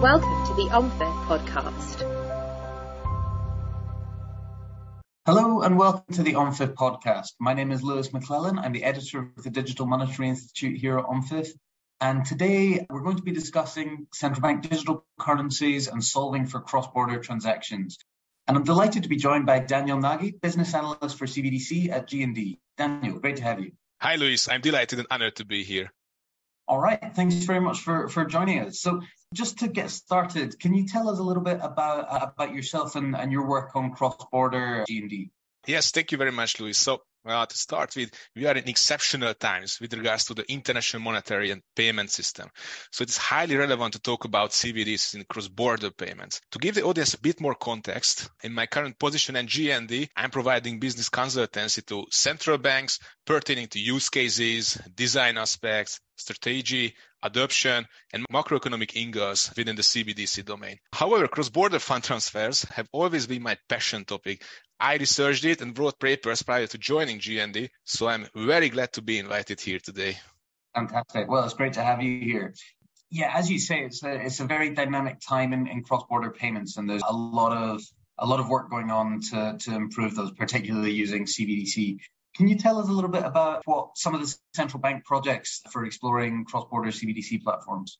Welcome 0.00 0.46
to 0.46 0.54
the 0.54 0.70
OMFIF 0.70 1.26
podcast. 1.26 2.00
Hello 5.26 5.60
and 5.60 5.76
welcome 5.76 6.14
to 6.14 6.22
the 6.22 6.32
OMFIF 6.36 6.72
podcast. 6.72 7.34
My 7.38 7.52
name 7.52 7.70
is 7.70 7.82
Lewis 7.82 8.08
McLellan. 8.08 8.58
I'm 8.58 8.72
the 8.72 8.82
editor 8.82 9.30
of 9.36 9.44
the 9.44 9.50
Digital 9.50 9.84
Monetary 9.84 10.30
Institute 10.30 10.78
here 10.78 10.98
at 10.98 11.04
OMFIF. 11.04 11.50
And 12.00 12.24
today 12.24 12.86
we're 12.88 13.02
going 13.02 13.18
to 13.18 13.22
be 13.22 13.32
discussing 13.32 14.06
central 14.14 14.40
bank 14.40 14.62
digital 14.62 15.04
currencies 15.18 15.86
and 15.86 16.02
solving 16.02 16.46
for 16.46 16.62
cross-border 16.62 17.18
transactions. 17.18 17.98
And 18.48 18.56
I'm 18.56 18.64
delighted 18.64 19.02
to 19.02 19.10
be 19.10 19.16
joined 19.16 19.44
by 19.44 19.58
Daniel 19.58 20.00
Nagy, 20.00 20.30
business 20.30 20.72
analyst 20.72 21.18
for 21.18 21.26
CBDC 21.26 21.90
at 21.90 22.08
G&D. 22.08 22.58
Daniel, 22.78 23.18
great 23.18 23.36
to 23.36 23.42
have 23.42 23.60
you. 23.60 23.72
Hi, 24.00 24.16
Lewis. 24.16 24.48
I'm 24.48 24.62
delighted 24.62 24.98
and 24.98 25.08
honored 25.10 25.36
to 25.36 25.44
be 25.44 25.62
here. 25.62 25.92
All 26.66 26.78
right. 26.78 27.14
Thanks 27.14 27.34
very 27.34 27.60
much 27.60 27.80
for, 27.80 28.08
for 28.08 28.24
joining 28.24 28.60
us. 28.60 28.80
So 28.80 29.02
just 29.32 29.58
to 29.60 29.68
get 29.68 29.90
started, 29.90 30.58
can 30.58 30.74
you 30.74 30.86
tell 30.86 31.08
us 31.08 31.18
a 31.18 31.22
little 31.22 31.42
bit 31.42 31.60
about, 31.62 32.06
about 32.10 32.52
yourself 32.52 32.96
and, 32.96 33.14
and 33.16 33.30
your 33.30 33.46
work 33.46 33.76
on 33.76 33.92
cross-border 33.92 34.84
G&D? 34.88 35.30
Yes, 35.66 35.90
thank 35.90 36.10
you 36.10 36.18
very 36.18 36.32
much, 36.32 36.58
Lewis. 36.58 36.78
So 36.78 37.02
to 37.24 37.46
start 37.50 37.94
with, 37.96 38.10
we 38.34 38.46
are 38.46 38.56
in 38.56 38.68
exceptional 38.68 39.34
times 39.34 39.78
with 39.80 39.92
regards 39.92 40.24
to 40.24 40.34
the 40.34 40.50
international 40.50 41.02
monetary 41.02 41.50
and 41.50 41.62
payment 41.76 42.10
system. 42.10 42.48
So 42.90 43.02
it's 43.02 43.18
highly 43.18 43.56
relevant 43.56 43.92
to 43.92 44.00
talk 44.00 44.24
about 44.24 44.50
CBDCs 44.50 45.14
in 45.14 45.24
cross-border 45.24 45.90
payments. 45.90 46.40
To 46.52 46.58
give 46.58 46.74
the 46.74 46.84
audience 46.84 47.14
a 47.14 47.20
bit 47.20 47.40
more 47.40 47.54
context, 47.54 48.30
in 48.42 48.54
my 48.54 48.66
current 48.66 48.98
position 48.98 49.36
at 49.36 49.46
G&D, 49.46 50.08
I'm 50.16 50.30
providing 50.30 50.80
business 50.80 51.10
consultancy 51.10 51.84
to 51.86 52.06
central 52.10 52.58
banks 52.58 52.98
pertaining 53.26 53.68
to 53.68 53.78
use 53.78 54.08
cases, 54.08 54.80
design 54.94 55.36
aspects, 55.36 56.00
strategy, 56.16 56.94
adoption, 57.22 57.86
and 58.12 58.26
macroeconomic 58.32 58.96
angles 58.96 59.52
within 59.56 59.76
the 59.76 59.82
CBDC 59.82 60.44
domain. 60.44 60.78
However, 60.92 61.28
cross-border 61.28 61.78
fund 61.78 62.04
transfers 62.04 62.62
have 62.64 62.88
always 62.92 63.26
been 63.26 63.42
my 63.42 63.56
passion 63.68 64.04
topic. 64.04 64.42
I 64.78 64.96
researched 64.96 65.44
it 65.44 65.60
and 65.60 65.78
wrote 65.78 65.98
papers 65.98 66.42
prior 66.42 66.66
to 66.66 66.78
joining 66.78 67.20
G&D, 67.20 67.70
so 67.84 68.08
I'm 68.08 68.26
very 68.34 68.68
glad 68.68 68.92
to 68.94 69.02
be 69.02 69.18
invited 69.18 69.60
here 69.60 69.78
today. 69.78 70.18
Fantastic. 70.74 71.28
Well, 71.28 71.44
it's 71.44 71.54
great 71.54 71.74
to 71.74 71.82
have 71.82 72.02
you 72.02 72.20
here. 72.20 72.54
Yeah, 73.10 73.32
as 73.36 73.50
you 73.50 73.58
say, 73.58 73.80
it's 73.80 74.02
a, 74.04 74.24
it's 74.24 74.40
a 74.40 74.44
very 74.44 74.70
dynamic 74.74 75.20
time 75.20 75.52
in, 75.52 75.66
in 75.66 75.82
cross-border 75.82 76.30
payments, 76.30 76.76
and 76.76 76.88
there's 76.88 77.02
a 77.06 77.12
lot 77.12 77.52
of 77.52 77.82
a 78.20 78.26
lot 78.26 78.38
of 78.38 78.48
work 78.48 78.70
going 78.70 78.90
on 78.90 79.20
to, 79.30 79.56
to 79.58 79.74
improve 79.74 80.14
those, 80.14 80.30
particularly 80.32 80.92
using 80.92 81.24
CBDC. 81.24 81.98
Can 82.36 82.48
you 82.48 82.56
tell 82.56 82.78
us 82.78 82.88
a 82.88 82.92
little 82.92 83.10
bit 83.10 83.24
about 83.24 83.62
what 83.64 83.96
some 83.96 84.14
of 84.14 84.20
the 84.20 84.34
central 84.54 84.80
bank 84.80 85.04
projects 85.04 85.62
for 85.70 85.84
exploring 85.84 86.44
cross-border 86.44 86.90
CBDC 86.90 87.42
platforms? 87.42 87.98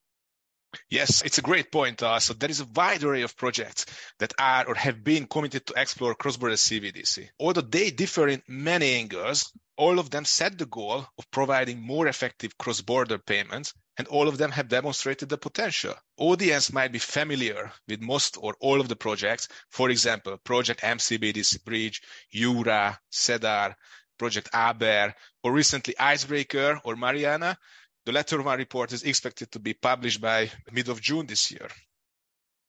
Yes, 0.89 1.22
it's 1.22 1.39
a 1.39 1.42
great 1.42 1.72
point. 1.72 2.03
Uh, 2.03 2.20
so 2.20 2.33
there 2.33 2.50
is 2.50 2.61
a 2.61 2.69
wide 2.77 3.03
array 3.03 3.22
of 3.22 3.37
projects 3.37 3.87
that 4.20 4.33
are 4.39 4.69
or 4.69 4.75
have 4.77 5.03
been 5.03 5.27
committed 5.27 5.67
to 5.67 5.75
explore 5.77 6.14
cross-border 6.14 6.55
CBDC. 6.55 7.28
Although 7.41 7.62
they 7.62 7.91
differ 7.91 8.28
in 8.28 8.42
many 8.47 8.95
angles, 8.95 9.53
all 9.77 9.98
of 9.98 10.11
them 10.11 10.25
set 10.25 10.59
the 10.59 10.67
goal 10.67 11.06
of 11.19 11.31
providing 11.33 11.81
more 11.81 12.06
effective 12.06 12.56
cross-border 12.56 13.19
payments, 13.19 13.75
and 13.97 14.06
all 14.09 14.28
of 14.28 14.39
them 14.39 14.53
have 14.53 14.69
demonstrated 14.69 15.28
the 15.28 15.39
potential. 15.39 15.94
Audience 16.17 16.72
might 16.72 16.92
be 16.92 16.98
familiar 16.98 17.72
with 17.89 18.00
most 18.00 18.37
or 18.41 18.55
all 18.61 18.81
of 18.81 18.89
the 18.89 18.97
projects. 18.97 19.48
For 19.70 19.91
example, 19.91 20.39
Project 20.39 20.83
MCBDC 20.83 21.65
Bridge, 21.65 22.00
Jura, 22.33 22.98
CEDAR, 23.11 23.75
Project 24.20 24.50
Aber, 24.52 25.14
or 25.42 25.50
recently 25.50 25.94
Icebreaker 25.98 26.78
or 26.84 26.94
Mariana. 26.94 27.56
The 28.04 28.12
latter 28.12 28.42
one 28.42 28.58
report 28.58 28.92
is 28.92 29.02
expected 29.02 29.50
to 29.52 29.58
be 29.58 29.72
published 29.72 30.20
by 30.20 30.50
mid 30.70 30.90
of 30.90 31.00
June 31.00 31.26
this 31.26 31.50
year. 31.50 31.68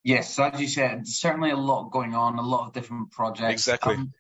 Yes, 0.02 0.40
as 0.40 0.62
you 0.62 0.70
said, 0.70 1.06
certainly 1.06 1.52
a 1.52 1.58
lot 1.58 1.92
going 1.92 2.16
on, 2.16 2.40
a 2.40 2.42
lot 2.42 2.68
of 2.68 2.74
different 2.74 3.12
projects. 3.12 3.68
Exactly. 3.68 3.96
Um, 3.96 4.14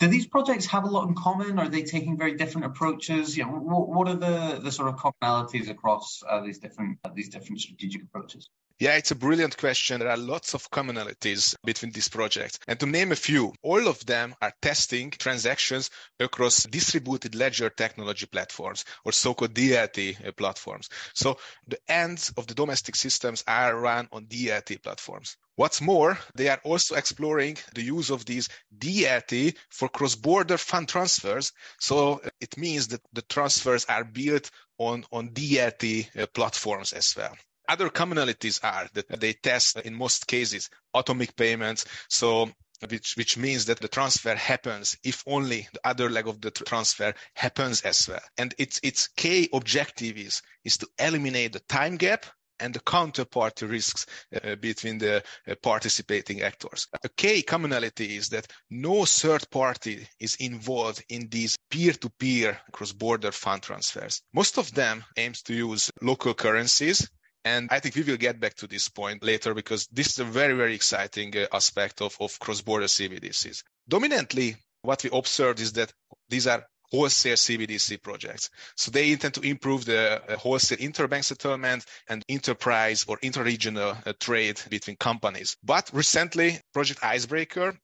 do 0.00 0.08
these 0.08 0.26
projects 0.26 0.66
have 0.66 0.82
a 0.82 0.88
lot 0.88 1.06
in 1.06 1.14
common? 1.14 1.60
Are 1.60 1.68
they 1.68 1.84
taking 1.84 2.18
very 2.18 2.34
different 2.34 2.66
approaches? 2.66 3.36
You 3.36 3.44
know, 3.44 3.52
what, 3.52 3.88
what 3.88 4.08
are 4.08 4.16
the, 4.16 4.60
the 4.60 4.72
sort 4.72 4.88
of 4.88 4.96
commonalities 4.96 5.70
across 5.70 6.22
uh, 6.28 6.40
these 6.40 6.58
different 6.58 6.98
uh, 7.04 7.10
these 7.14 7.28
different 7.28 7.60
strategic 7.60 8.02
approaches? 8.02 8.50
Yeah, 8.80 8.96
it's 8.96 9.12
a 9.12 9.14
brilliant 9.14 9.56
question. 9.56 10.00
There 10.00 10.10
are 10.10 10.16
lots 10.16 10.52
of 10.54 10.68
commonalities 10.68 11.54
between 11.64 11.92
these 11.92 12.08
projects. 12.08 12.58
And 12.66 12.78
to 12.80 12.86
name 12.86 13.12
a 13.12 13.16
few, 13.16 13.52
all 13.62 13.86
of 13.86 14.04
them 14.04 14.34
are 14.42 14.52
testing 14.60 15.12
transactions 15.12 15.90
across 16.18 16.64
distributed 16.64 17.36
ledger 17.36 17.70
technology 17.70 18.26
platforms 18.26 18.84
or 19.04 19.12
so-called 19.12 19.54
DLT 19.54 20.26
uh, 20.26 20.32
platforms. 20.32 20.88
So 21.14 21.38
the 21.68 21.78
ends 21.86 22.32
of 22.36 22.48
the 22.48 22.54
domestic 22.54 22.96
systems 22.96 23.44
are 23.46 23.78
run 23.78 24.08
on 24.10 24.26
DLT 24.26 24.82
platforms. 24.82 25.36
What's 25.54 25.80
more, 25.80 26.18
they 26.34 26.48
are 26.48 26.60
also 26.64 26.96
exploring 26.96 27.58
the 27.76 27.82
use 27.82 28.10
of 28.10 28.24
these 28.24 28.48
DLT 28.76 29.56
for 29.70 29.88
cross-border 29.88 30.58
fund 30.58 30.88
transfers. 30.88 31.52
So 31.78 32.20
it 32.40 32.58
means 32.58 32.88
that 32.88 33.02
the 33.12 33.22
transfers 33.22 33.84
are 33.84 34.02
built 34.02 34.50
on, 34.78 35.04
on 35.12 35.28
DLT 35.28 36.18
uh, 36.18 36.26
platforms 36.34 36.92
as 36.92 37.14
well. 37.16 37.36
Other 37.68 37.88
commonalities 37.88 38.60
are 38.62 38.88
that 38.94 39.20
they 39.20 39.32
test 39.32 39.78
in 39.80 39.94
most 39.94 40.26
cases 40.26 40.70
atomic 40.94 41.34
payments. 41.36 41.84
So 42.08 42.50
which, 42.88 43.16
which 43.16 43.36
means 43.36 43.66
that 43.66 43.80
the 43.80 43.88
transfer 43.88 44.34
happens 44.34 44.96
if 45.02 45.22
only 45.26 45.68
the 45.72 45.80
other 45.84 46.10
leg 46.10 46.28
of 46.28 46.40
the 46.40 46.50
transfer 46.50 47.14
happens 47.34 47.80
as 47.82 48.08
well. 48.08 48.20
And 48.36 48.54
its, 48.58 48.80
its 48.82 49.08
key 49.08 49.48
objective 49.52 50.18
is, 50.18 50.42
is 50.64 50.76
to 50.78 50.88
eliminate 50.98 51.52
the 51.52 51.60
time 51.60 51.96
gap 51.96 52.26
and 52.60 52.74
the 52.74 52.80
counterparty 52.80 53.68
risks 53.68 54.06
uh, 54.34 54.54
between 54.56 54.98
the 54.98 55.22
uh, 55.48 55.54
participating 55.62 56.42
actors. 56.42 56.86
A 57.02 57.08
key 57.08 57.42
commonality 57.42 58.16
is 58.16 58.28
that 58.28 58.46
no 58.70 59.04
third 59.04 59.48
party 59.50 60.06
is 60.20 60.36
involved 60.36 61.04
in 61.08 61.28
these 61.30 61.56
peer-to-peer 61.70 62.58
cross-border 62.72 63.32
fund 63.32 63.62
transfers. 63.62 64.22
Most 64.32 64.58
of 64.58 64.72
them 64.72 65.04
aims 65.16 65.42
to 65.42 65.54
use 65.54 65.90
local 66.00 66.34
currencies 66.34 67.08
and 67.44 67.68
I 67.70 67.80
think 67.80 67.94
we 67.94 68.02
will 68.02 68.16
get 68.16 68.40
back 68.40 68.54
to 68.56 68.66
this 68.66 68.88
point 68.88 69.22
later 69.22 69.54
because 69.54 69.86
this 69.92 70.08
is 70.08 70.18
a 70.18 70.24
very, 70.24 70.54
very 70.54 70.74
exciting 70.74 71.36
uh, 71.36 71.46
aspect 71.52 72.00
of, 72.00 72.16
of 72.20 72.38
cross-border 72.38 72.86
CBDCs. 72.86 73.62
Dominantly, 73.88 74.56
what 74.82 75.02
we 75.02 75.10
observed 75.12 75.60
is 75.60 75.72
that 75.74 75.92
these 76.28 76.46
are 76.46 76.64
wholesale 76.90 77.36
CBDC 77.36 78.02
projects. 78.02 78.50
So 78.76 78.90
they 78.90 79.12
intend 79.12 79.34
to 79.34 79.40
improve 79.40 79.84
the 79.84 80.22
uh, 80.22 80.36
wholesale 80.36 80.78
interbank 80.78 81.24
settlement 81.24 81.84
and 82.08 82.22
enterprise 82.28 83.04
or 83.08 83.18
interregional 83.18 83.96
uh, 84.06 84.12
trade 84.20 84.60
between 84.70 84.96
companies. 84.96 85.56
But 85.62 85.90
recently, 85.92 86.60
Project 86.72 87.02
Icebreaker 87.02 87.76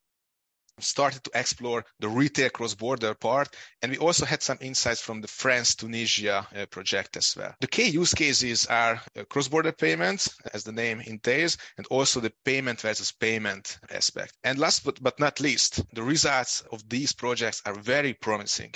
started 0.80 1.24
to 1.24 1.30
explore 1.34 1.84
the 2.00 2.08
retail 2.08 2.50
cross-border 2.50 3.14
part, 3.14 3.48
and 3.82 3.92
we 3.92 3.98
also 3.98 4.26
had 4.26 4.42
some 4.42 4.58
insights 4.60 5.00
from 5.00 5.20
the 5.20 5.28
France 5.28 5.74
Tunisia 5.74 6.46
uh, 6.54 6.66
project 6.66 7.16
as 7.16 7.34
well. 7.36 7.54
The 7.60 7.66
key 7.66 7.88
use 7.88 8.14
cases 8.14 8.66
are 8.66 9.00
uh, 9.16 9.24
cross-border 9.24 9.72
payments, 9.72 10.34
as 10.52 10.64
the 10.64 10.72
name 10.72 11.00
entails, 11.00 11.58
and 11.76 11.86
also 11.88 12.20
the 12.20 12.32
payment 12.44 12.80
versus 12.80 13.12
payment 13.12 13.78
aspect. 13.91 14.32
And 14.44 14.58
last 14.58 14.84
but, 14.84 15.02
but 15.02 15.20
not 15.20 15.41
least, 15.41 15.82
the 15.94 16.02
results 16.02 16.62
of 16.72 16.88
these 16.88 17.12
projects 17.12 17.62
are 17.66 17.74
very 17.74 18.14
promising. 18.14 18.74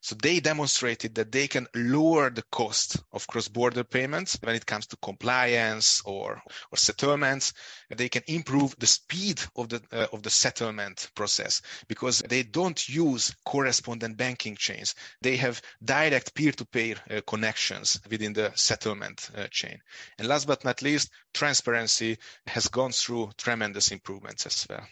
So 0.00 0.14
they 0.14 0.40
demonstrated 0.40 1.16
that 1.16 1.32
they 1.32 1.48
can 1.48 1.66
lower 1.74 2.30
the 2.30 2.44
cost 2.52 2.98
of 3.12 3.26
cross-border 3.26 3.82
payments 3.82 4.38
when 4.42 4.54
it 4.54 4.66
comes 4.66 4.86
to 4.88 4.96
compliance 4.98 6.02
or, 6.04 6.40
or 6.70 6.76
settlements. 6.76 7.52
They 7.90 8.08
can 8.08 8.22
improve 8.28 8.76
the 8.78 8.86
speed 8.86 9.40
of 9.56 9.68
the 9.68 9.82
uh, 9.92 10.06
of 10.12 10.22
the 10.22 10.30
settlement 10.30 11.10
process 11.14 11.45
because 11.88 12.20
they 12.20 12.42
don't 12.42 12.88
use 12.88 13.34
correspondent 13.44 14.16
banking 14.16 14.56
chains. 14.56 14.94
They 15.22 15.36
have 15.36 15.62
direct 15.84 16.34
peer-to-peer 16.34 16.96
uh, 17.10 17.20
connections 17.26 18.00
within 18.10 18.32
the 18.32 18.52
settlement 18.54 19.30
uh, 19.36 19.46
chain. 19.50 19.78
And 20.18 20.28
last 20.28 20.46
but 20.46 20.64
not 20.64 20.82
least, 20.82 21.10
transparency 21.32 22.18
has 22.46 22.68
gone 22.68 22.92
through 22.92 23.30
tremendous 23.36 23.92
improvements 23.92 24.46
as 24.46 24.66
well. 24.68 24.86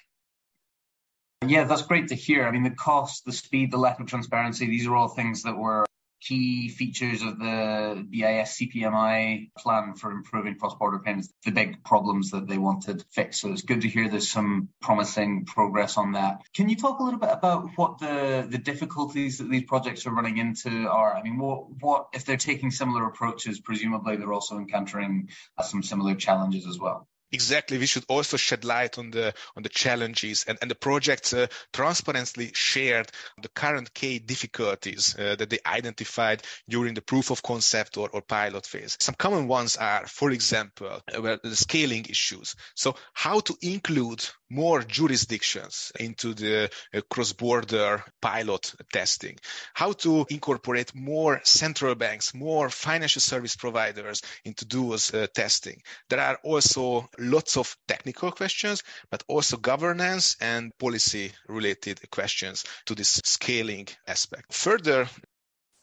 Yeah, 1.47 1.65
that's 1.65 1.83
great 1.83 2.09
to 2.09 2.15
hear. 2.15 2.47
I 2.47 2.51
mean, 2.51 2.63
the 2.63 2.71
cost, 2.71 3.25
the 3.25 3.33
speed, 3.33 3.71
the 3.71 3.77
lack 3.77 4.01
of 4.01 4.07
transparency, 4.07 4.67
these 4.67 4.87
are 4.87 4.97
all 4.97 5.09
things 5.09 5.43
that 5.43 5.57
were 5.57 5.85
key 6.21 6.69
features 6.69 7.23
of 7.23 7.39
the 7.39 8.07
BIS 8.11 8.59
CPMI 8.59 9.51
plan 9.59 9.95
for 9.95 10.11
improving 10.11 10.57
cross-border 10.59 11.01
payments, 11.01 11.33
the 11.45 11.53
big 11.53 11.85
problems 11.85 12.31
that 12.31 12.49
they 12.49 12.59
wanted 12.59 13.05
fixed. 13.11 13.41
So 13.41 13.53
it's 13.53 13.63
good 13.63 13.83
to 13.83 13.89
hear 13.89 14.09
there's 14.09 14.31
some 14.31 14.69
promising 14.81 15.45
progress 15.45 15.97
on 15.97 16.13
that. 16.13 16.41
Can 16.55 16.69
you 16.69 16.77
talk 16.77 17.01
a 17.01 17.03
little 17.03 17.21
bit 17.21 17.31
about 17.33 17.69
what 17.77 17.99
the, 17.99 18.47
the 18.49 18.59
difficulties 18.59 19.39
that 19.39 19.51
these 19.51 19.65
projects 19.65 20.07
are 20.07 20.15
running 20.15 20.39
into 20.39 20.89
are? 20.89 21.15
I 21.15 21.23
mean, 21.23 21.39
what, 21.39 21.67
what 21.81 22.07
if 22.13 22.25
they're 22.25 22.37
taking 22.37 22.71
similar 22.71 23.07
approaches, 23.07 23.61
presumably 23.61 24.17
they're 24.17 24.33
also 24.33 24.57
encountering 24.57 25.29
uh, 25.59 25.63
some 25.63 25.83
similar 25.83 26.15
challenges 26.15 26.67
as 26.67 26.79
well? 26.79 27.09
Exactly. 27.35 27.79
We 27.79 27.87
should 27.87 28.05
also 28.09 28.37
shed 28.37 28.65
light 28.65 28.97
on 28.97 29.11
the 29.11 29.35
on 29.57 29.65
the 29.65 29.69
challenges 29.69 30.45
and, 30.47 30.57
and 30.63 30.71
the 30.71 30.77
projects 30.77 31.33
uh, 31.33 31.49
transparently 31.73 32.53
shared 32.55 33.11
the 33.43 33.49
current 33.49 33.93
key 33.93 34.21
difficulties 34.21 35.17
uh, 35.19 35.35
that 35.35 35.51
they 35.51 35.59
identified 35.67 36.43
during 36.69 36.95
the 36.95 37.03
proof 37.03 37.31
of 37.31 37.43
concept 37.43 37.97
or, 37.97 38.09
or 38.11 38.23
pilot 38.23 38.67
phase. 38.67 38.97
Some 39.01 39.17
common 39.17 39.49
ones 39.49 39.77
are, 39.77 40.07
for 40.07 40.31
example, 40.31 40.87
uh, 40.87 41.21
well, 41.21 41.39
the 41.43 41.57
scaling 41.57 42.07
issues. 42.09 42.55
So 42.77 42.95
how 43.13 43.41
to 43.41 43.57
include 43.63 44.25
more 44.55 44.83
jurisdictions 44.83 45.91
into 45.99 46.35
the 46.35 46.71
uh, 46.95 47.01
cross-border 47.11 48.03
pilot 48.21 48.73
testing, 48.93 49.37
how 49.75 49.93
to 49.93 50.25
incorporate 50.31 50.95
more 50.95 51.41
central 51.45 51.95
banks, 51.95 52.35
more 52.35 52.71
financial 52.71 53.21
service 53.21 53.57
providers 53.57 54.23
into 54.45 54.65
those 54.65 55.13
uh, 55.13 55.27
testing. 55.35 55.83
There 56.09 56.21
are 56.21 56.39
also 56.45 57.09
lots 57.19 57.57
of 57.57 57.77
technical 57.89 58.31
questions, 58.31 58.83
but 59.11 59.25
also 59.29 59.57
governance 59.57 60.37
and 60.41 60.73
policy 60.79 61.33
related 61.49 62.01
questions 62.11 62.65
to 62.87 62.95
this 62.95 63.21
scaling 63.25 63.89
aspect. 64.07 64.53
Further, 64.53 65.09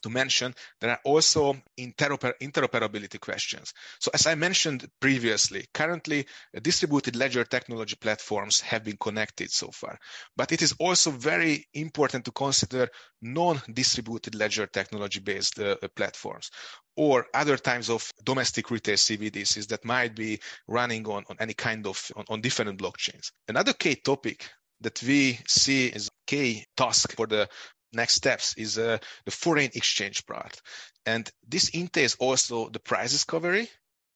to 0.03 0.09
mention, 0.09 0.53
there 0.79 0.91
are 0.91 0.99
also 1.03 1.55
interoper- 1.79 2.33
interoperability 2.41 3.19
questions. 3.19 3.73
So 3.99 4.11
as 4.13 4.27
I 4.27 4.35
mentioned 4.35 4.89
previously, 4.99 5.65
currently 5.73 6.25
distributed 6.61 7.15
ledger 7.15 7.43
technology 7.43 7.95
platforms 7.95 8.59
have 8.61 8.83
been 8.83 8.97
connected 8.97 9.51
so 9.51 9.69
far, 9.71 9.97
but 10.35 10.51
it 10.51 10.61
is 10.61 10.73
also 10.79 11.11
very 11.11 11.67
important 11.73 12.25
to 12.25 12.31
consider 12.31 12.89
non-distributed 13.21 14.35
ledger 14.35 14.67
technology 14.67 15.19
based 15.19 15.59
uh, 15.59 15.75
platforms 15.95 16.49
or 16.95 17.25
other 17.33 17.57
types 17.57 17.89
of 17.89 18.11
domestic 18.23 18.69
retail 18.71 18.95
CBDCs 18.95 19.67
that 19.67 19.85
might 19.85 20.15
be 20.15 20.39
running 20.67 21.07
on, 21.07 21.23
on 21.29 21.37
any 21.39 21.53
kind 21.53 21.87
of 21.87 22.11
on, 22.15 22.25
on 22.29 22.41
different 22.41 22.79
blockchains. 22.79 23.31
Another 23.47 23.73
key 23.73 23.95
topic 23.95 24.49
that 24.81 25.01
we 25.03 25.39
see 25.47 25.91
as 25.93 26.09
key 26.27 26.65
task 26.75 27.15
for 27.15 27.27
the 27.27 27.47
next 27.93 28.15
steps 28.15 28.55
is 28.57 28.77
uh, 28.77 28.97
the 29.25 29.31
foreign 29.31 29.69
exchange 29.73 30.25
part. 30.25 30.61
And 31.05 31.29
this 31.47 31.69
entails 31.69 32.15
also 32.19 32.69
the 32.69 32.79
price 32.79 33.11
discovery 33.11 33.69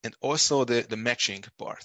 and 0.05 0.15
also 0.21 0.63
the, 0.63 0.85
the 0.87 0.95
matching 0.95 1.43
part. 1.57 1.83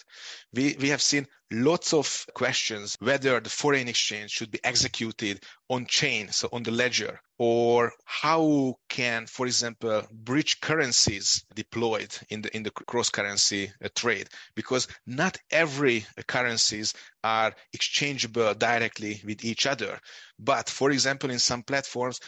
We, 0.52 0.76
we 0.78 0.90
have 0.90 1.00
seen 1.00 1.26
lots 1.50 1.94
of 1.94 2.26
questions 2.34 2.96
whether 3.00 3.40
the 3.40 3.48
foreign 3.50 3.88
exchange 3.88 4.30
should 4.30 4.50
be 4.50 4.60
executed 4.62 5.42
on 5.68 5.86
chain, 5.86 6.30
so 6.30 6.48
on 6.52 6.62
the 6.62 6.70
ledger, 6.70 7.18
or 7.38 7.92
how 8.04 8.74
can, 8.88 9.26
for 9.26 9.46
example, 9.46 10.02
bridge 10.12 10.60
currencies 10.60 11.44
deployed 11.54 12.14
in 12.28 12.42
the 12.42 12.54
in 12.54 12.62
the 12.62 12.70
cross 12.70 13.08
currency 13.08 13.72
uh, 13.82 13.88
trade? 13.94 14.28
Because 14.54 14.86
not 15.06 15.38
every 15.50 16.04
currencies 16.26 16.92
are 17.24 17.54
exchangeable 17.72 18.52
directly 18.54 19.22
with 19.24 19.44
each 19.44 19.66
other. 19.66 19.98
But 20.38 20.68
for 20.68 20.90
example, 20.90 21.30
in 21.30 21.38
some 21.38 21.62
platforms, 21.62 22.20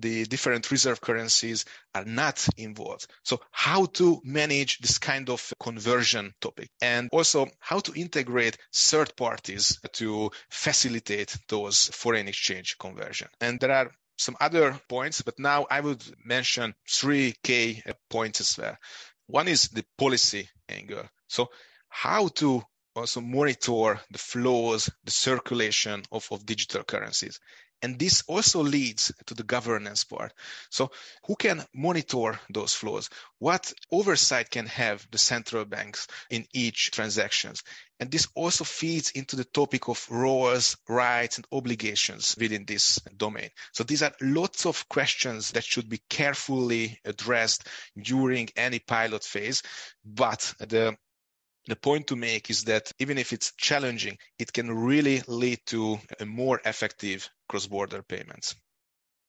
the 0.00 0.24
different 0.24 0.70
reserve 0.70 1.00
currencies 1.00 1.64
are 1.94 2.04
not 2.04 2.46
involved. 2.56 3.06
So 3.24 3.40
how 3.50 3.86
to 3.86 4.20
manage 4.24 4.78
this 4.78 4.98
kind 4.98 5.30
of 5.30 5.52
conversion 5.60 6.32
topic 6.40 6.70
and 6.80 7.08
also 7.12 7.48
how 7.60 7.80
to 7.80 7.92
integrate 7.94 8.58
third 8.74 9.16
parties 9.16 9.78
to 9.94 10.30
facilitate 10.50 11.36
those 11.48 11.86
foreign 11.92 12.28
exchange 12.28 12.76
conversion. 12.78 13.28
And 13.40 13.60
there 13.60 13.72
are 13.72 13.90
some 14.18 14.36
other 14.40 14.78
points, 14.88 15.22
but 15.22 15.38
now 15.38 15.66
I 15.70 15.80
would 15.80 16.02
mention 16.24 16.74
three 16.88 17.34
key 17.42 17.82
points 18.08 18.40
as 18.40 18.56
well. 18.58 18.76
One 19.26 19.48
is 19.48 19.68
the 19.68 19.84
policy 19.98 20.48
angle. 20.68 21.04
So 21.28 21.50
how 21.88 22.28
to 22.28 22.62
also 22.94 23.20
monitor 23.20 24.00
the 24.10 24.18
flows, 24.18 24.90
the 25.04 25.10
circulation 25.10 26.02
of, 26.10 26.26
of 26.30 26.46
digital 26.46 26.82
currencies. 26.82 27.38
And 27.82 27.98
this 27.98 28.22
also 28.26 28.62
leads 28.62 29.12
to 29.26 29.34
the 29.34 29.42
governance 29.42 30.04
part. 30.04 30.32
So 30.70 30.90
who 31.26 31.36
can 31.36 31.64
monitor 31.74 32.40
those 32.50 32.72
flows? 32.74 33.10
What 33.38 33.72
oversight 33.90 34.50
can 34.50 34.66
have 34.66 35.06
the 35.10 35.18
central 35.18 35.64
banks 35.64 36.06
in 36.30 36.46
each 36.52 36.90
transactions? 36.90 37.62
And 38.00 38.10
this 38.10 38.28
also 38.34 38.64
feeds 38.64 39.10
into 39.10 39.36
the 39.36 39.44
topic 39.44 39.88
of 39.88 40.06
roles, 40.10 40.76
rights, 40.88 41.36
and 41.36 41.46
obligations 41.52 42.34
within 42.38 42.64
this 42.66 42.98
domain. 43.16 43.50
So 43.72 43.84
these 43.84 44.02
are 44.02 44.12
lots 44.20 44.66
of 44.66 44.88
questions 44.88 45.52
that 45.52 45.64
should 45.64 45.88
be 45.88 46.02
carefully 46.10 46.98
addressed 47.04 47.66
during 47.96 48.48
any 48.56 48.78
pilot 48.80 49.24
phase. 49.24 49.62
But 50.04 50.54
the 50.58 50.96
the 51.66 51.76
point 51.76 52.06
to 52.08 52.16
make 52.16 52.50
is 52.50 52.64
that 52.64 52.92
even 52.98 53.18
if 53.18 53.32
it's 53.32 53.52
challenging, 53.56 54.18
it 54.38 54.52
can 54.52 54.70
really 54.70 55.22
lead 55.26 55.60
to 55.66 55.98
a 56.20 56.26
more 56.26 56.60
effective 56.64 57.28
cross-border 57.48 58.02
payments. 58.02 58.54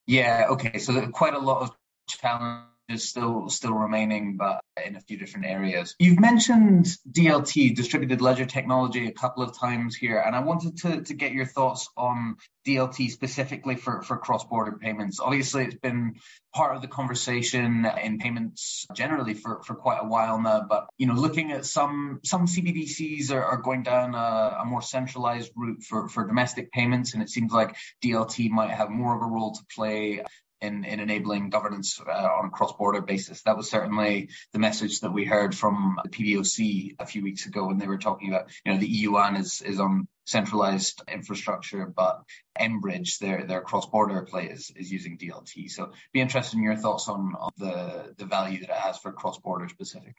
Yeah, 0.06 0.48
okay. 0.50 0.78
So 0.78 1.08
quite 1.10 1.34
a 1.34 1.40
lot 1.40 1.62
of 1.62 1.72
challenges 2.08 2.72
still 2.96 3.50
still 3.50 3.74
remaining, 3.74 4.38
but 4.38 4.62
in 4.86 4.96
a 4.96 5.02
few 5.02 5.18
different 5.18 5.46
areas. 5.46 5.96
You've 6.00 6.20
mentioned 6.20 6.88
DLT, 7.12 7.76
distributed 7.76 8.22
ledger 8.22 8.46
technology, 8.46 9.08
a 9.08 9.12
couple 9.12 9.44
of 9.44 9.58
times 9.58 9.96
here, 9.96 10.20
and 10.20 10.36
I 10.36 10.40
wanted 10.40 10.78
to, 10.80 11.02
to 11.02 11.14
get 11.14 11.34
your 11.34 11.46
thoughts 11.46 11.90
on 11.98 12.38
DLT 12.66 13.12
specifically 13.12 13.76
for, 13.76 14.02
for 14.02 14.18
cross-border 14.18 14.74
payments. 14.74 15.20
Obviously, 15.20 15.66
it's 15.66 15.76
been 15.76 16.16
part 16.54 16.76
of 16.76 16.82
the 16.82 16.88
conversation 16.88 17.86
in 18.02 18.20
payments 18.20 18.86
generally 18.94 19.34
for, 19.34 19.62
for 19.64 19.76
quite 19.76 20.00
a 20.02 20.08
while 20.08 20.40
now, 20.40 20.66
but 20.68 20.88
you 20.98 21.08
know, 21.08 21.14
looking 21.14 21.52
at 21.52 21.66
some 21.66 22.20
some 22.24 22.46
CBDCs 22.46 23.32
are, 23.32 23.44
are 23.44 23.58
going 23.58 23.84
down 23.84 24.16
a, 24.16 24.58
a 24.62 24.66
more 24.66 24.82
centralized 24.82 25.52
route 25.56 25.84
for, 25.84 26.08
for 26.10 26.26
domestic 26.26 26.72
payments, 26.72 27.14
and 27.14 27.24
it 27.24 27.30
seems 27.30 27.52
like 27.52 27.76
DLT 28.04 28.50
might 28.50 28.72
have 28.72 28.90
more 28.90 29.16
of 29.16 29.22
a 29.22 29.26
role 29.26 29.54
to 29.54 29.66
play 29.74 30.24
in, 30.62 30.84
in 30.84 31.00
enabling 31.00 31.50
governance 31.50 32.00
uh, 32.00 32.12
on 32.12 32.46
a 32.46 32.50
cross-border 32.50 33.02
basis. 33.02 33.42
That 33.44 33.58
was 33.58 33.70
certainly 33.70 34.30
the 34.54 34.60
message 34.60 35.02
that 35.02 35.14
we 35.14 35.26
heard 35.26 35.56
from 35.56 36.00
the 36.04 36.10
PBOC 36.10 36.96
a 37.00 37.06
few 37.06 37.24
weeks 37.24 37.46
ago 37.46 37.68
when 37.68 37.78
they 37.78 37.88
were 37.88 37.98
talking 37.98 38.30
about, 38.30 38.50
you 38.66 38.74
know, 38.74 38.80
the 38.80 38.88
e-yuan 38.88 39.36
is, 39.36 39.62
is 39.62 39.80
on 39.80 40.08
centralized 40.26 41.02
infrastructure, 41.08 41.86
but 41.86 42.22
mBridge, 42.60 43.20
their, 43.20 43.46
their 43.46 43.62
cross-border 43.62 44.24
play 44.24 44.48
is, 44.48 44.72
is 44.76 44.92
using 44.92 45.18
DLT. 45.18 45.70
So 45.72 45.92
be 46.12 46.22
interested 46.22 46.58
in 46.58 46.64
your 46.64 46.76
thoughts 46.76 47.08
on, 47.08 47.34
on 47.40 47.52
the, 47.58 48.14
the 48.18 48.26
value 48.26 48.60
that 48.62 48.70
it 48.70 48.76
has 48.76 48.98
for 48.98 49.12
cross-border 49.12 49.70
specifically. 49.70 50.16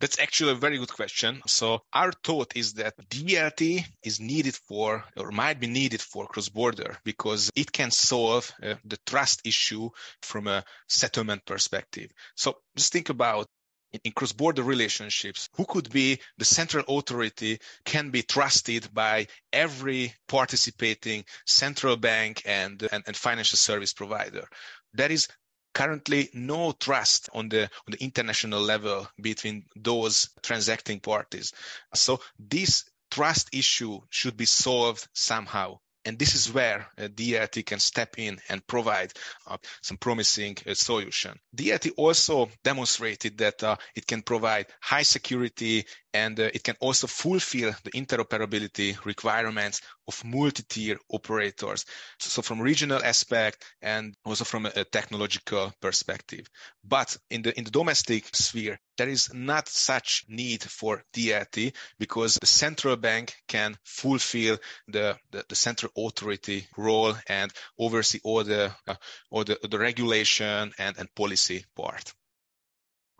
That's 0.00 0.18
actually 0.18 0.52
a 0.52 0.54
very 0.54 0.78
good 0.78 0.92
question. 0.92 1.42
So 1.46 1.82
our 1.92 2.12
thought 2.12 2.56
is 2.56 2.74
that 2.74 2.96
DLT 3.08 3.84
is 4.02 4.18
needed 4.18 4.54
for 4.54 5.04
or 5.14 5.30
might 5.30 5.60
be 5.60 5.66
needed 5.66 6.00
for 6.00 6.26
cross-border 6.26 6.96
because 7.04 7.50
it 7.54 7.70
can 7.70 7.90
solve 7.90 8.50
uh, 8.62 8.76
the 8.84 8.98
trust 9.06 9.42
issue 9.44 9.90
from 10.22 10.46
a 10.46 10.64
settlement 10.88 11.44
perspective. 11.44 12.10
So 12.34 12.56
just 12.74 12.92
think 12.92 13.10
about 13.10 13.46
in 14.04 14.12
cross-border 14.12 14.62
relationships, 14.62 15.48
who 15.56 15.64
could 15.66 15.90
be 15.90 16.20
the 16.38 16.44
central 16.44 16.84
authority 16.88 17.58
can 17.84 18.10
be 18.10 18.22
trusted 18.22 18.88
by 18.94 19.26
every 19.52 20.14
participating 20.28 21.24
central 21.44 21.96
bank 21.96 22.42
and, 22.46 22.88
and, 22.92 23.02
and 23.06 23.16
financial 23.16 23.56
service 23.56 23.92
provider. 23.92 24.46
That 24.94 25.10
is 25.10 25.28
currently 25.74 26.28
no 26.32 26.72
trust 26.72 27.28
on 27.32 27.48
the 27.48 27.62
on 27.62 27.90
the 27.90 28.02
international 28.02 28.60
level 28.60 29.08
between 29.20 29.64
those 29.76 30.30
transacting 30.42 31.00
parties 31.00 31.52
so 31.94 32.20
this 32.38 32.84
trust 33.10 33.48
issue 33.52 34.00
should 34.10 34.36
be 34.36 34.46
solved 34.46 35.06
somehow 35.12 35.78
and 36.04 36.18
this 36.18 36.34
is 36.34 36.52
where 36.52 36.86
uh, 36.98 37.02
DLT 37.02 37.66
can 37.66 37.78
step 37.78 38.14
in 38.18 38.40
and 38.48 38.66
provide 38.66 39.12
uh, 39.46 39.58
some 39.82 39.96
promising 39.98 40.56
uh, 40.66 40.74
solution. 40.74 41.38
DLT 41.54 41.92
also 41.96 42.48
demonstrated 42.64 43.38
that 43.38 43.62
uh, 43.62 43.76
it 43.94 44.06
can 44.06 44.22
provide 44.22 44.66
high 44.80 45.02
security 45.02 45.84
and 46.12 46.38
uh, 46.40 46.50
it 46.54 46.64
can 46.64 46.76
also 46.80 47.06
fulfill 47.06 47.72
the 47.84 47.90
interoperability 47.92 49.02
requirements 49.04 49.80
of 50.08 50.24
multi-tier 50.24 50.98
operators. 51.12 51.84
So, 52.18 52.28
so, 52.28 52.42
from 52.42 52.60
regional 52.60 53.02
aspect 53.02 53.64
and 53.80 54.14
also 54.24 54.44
from 54.44 54.66
a, 54.66 54.72
a, 54.76 54.84
technological 54.84 55.72
perspective. 55.80 56.48
But 56.84 57.16
in 57.30 57.42
the 57.42 57.56
in 57.56 57.64
the 57.64 57.70
domestic 57.70 58.24
sphere, 58.34 58.78
there 58.96 59.08
is 59.08 59.32
not 59.32 59.68
such 59.68 60.24
need 60.28 60.62
for 60.62 61.02
DLT 61.14 61.74
because 61.98 62.34
the 62.34 62.46
central 62.46 62.96
bank 62.96 63.34
can 63.46 63.76
fulfill 63.84 64.58
the, 64.88 65.16
the, 65.30 65.44
the 65.48 65.54
central 65.54 65.92
authority 65.96 66.66
role 66.76 67.14
and 67.28 67.52
oversee 67.78 68.20
all 68.24 68.44
the 68.44 68.72
uh, 68.88 68.94
all 69.30 69.44
the, 69.44 69.58
the 69.70 69.78
regulation 69.78 70.72
and, 70.78 70.98
and 70.98 71.14
policy 71.14 71.64
part. 71.76 72.12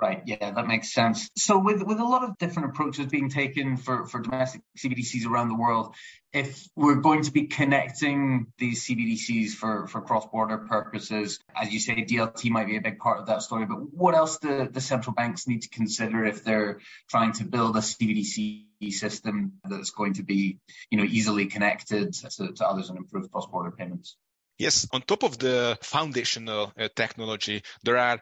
Right. 0.01 0.23
Yeah, 0.25 0.51
that 0.53 0.67
makes 0.67 0.95
sense. 0.95 1.29
So 1.37 1.59
with, 1.59 1.83
with 1.83 1.99
a 1.99 2.05
lot 2.05 2.25
of 2.25 2.39
different 2.39 2.71
approaches 2.71 3.07
being 3.07 3.29
taken 3.29 3.77
for, 3.77 4.07
for 4.07 4.21
domestic 4.21 4.63
CBDCs 4.79 5.27
around 5.27 5.49
the 5.49 5.57
world, 5.57 5.95
if 6.33 6.67
we're 6.75 7.01
going 7.03 7.25
to 7.25 7.33
be 7.33 7.49
connecting 7.49 8.47
these 8.57 8.87
CBDCs 8.87 9.51
for, 9.51 9.89
for 9.89 10.01
cross-border 10.01 10.59
purposes, 10.59 11.39
as 11.55 11.71
you 11.71 11.81
say, 11.81 11.97
DLT 12.03 12.51
might 12.51 12.67
be 12.67 12.79
a 12.79 12.81
big 12.81 12.99
part 12.99 13.21
of 13.21 13.27
that 13.27 13.43
story, 13.43 13.67
but 13.67 13.93
what 13.93 14.15
else 14.15 14.39
do 14.39 14.67
the 14.71 14.81
central 14.81 15.13
banks 15.13 15.47
need 15.47 15.63
to 15.63 15.69
consider 15.69 16.25
if 16.25 16.45
they're 16.45 16.81
trying 17.11 17.33
to 17.35 17.45
build 17.45 17.77
a 17.77 17.81
CBDC 17.81 18.93
system 18.93 19.53
that's 19.69 19.91
going 19.91 20.15
to 20.15 20.23
be, 20.23 20.59
you 20.91 20.97
know, 20.97 21.05
easily 21.05 21.47
connected 21.47 22.15
to, 22.15 22.53
to 22.55 22.67
others 22.67 22.89
and 22.89 22.97
improve 22.97 23.31
cross-border 23.31 23.73
payments? 23.73 24.17
Yes, 24.61 24.87
on 24.93 25.01
top 25.01 25.23
of 25.23 25.39
the 25.39 25.79
foundational 25.81 26.71
uh, 26.79 26.89
technology, 26.95 27.63
there 27.83 27.97
are 27.97 28.21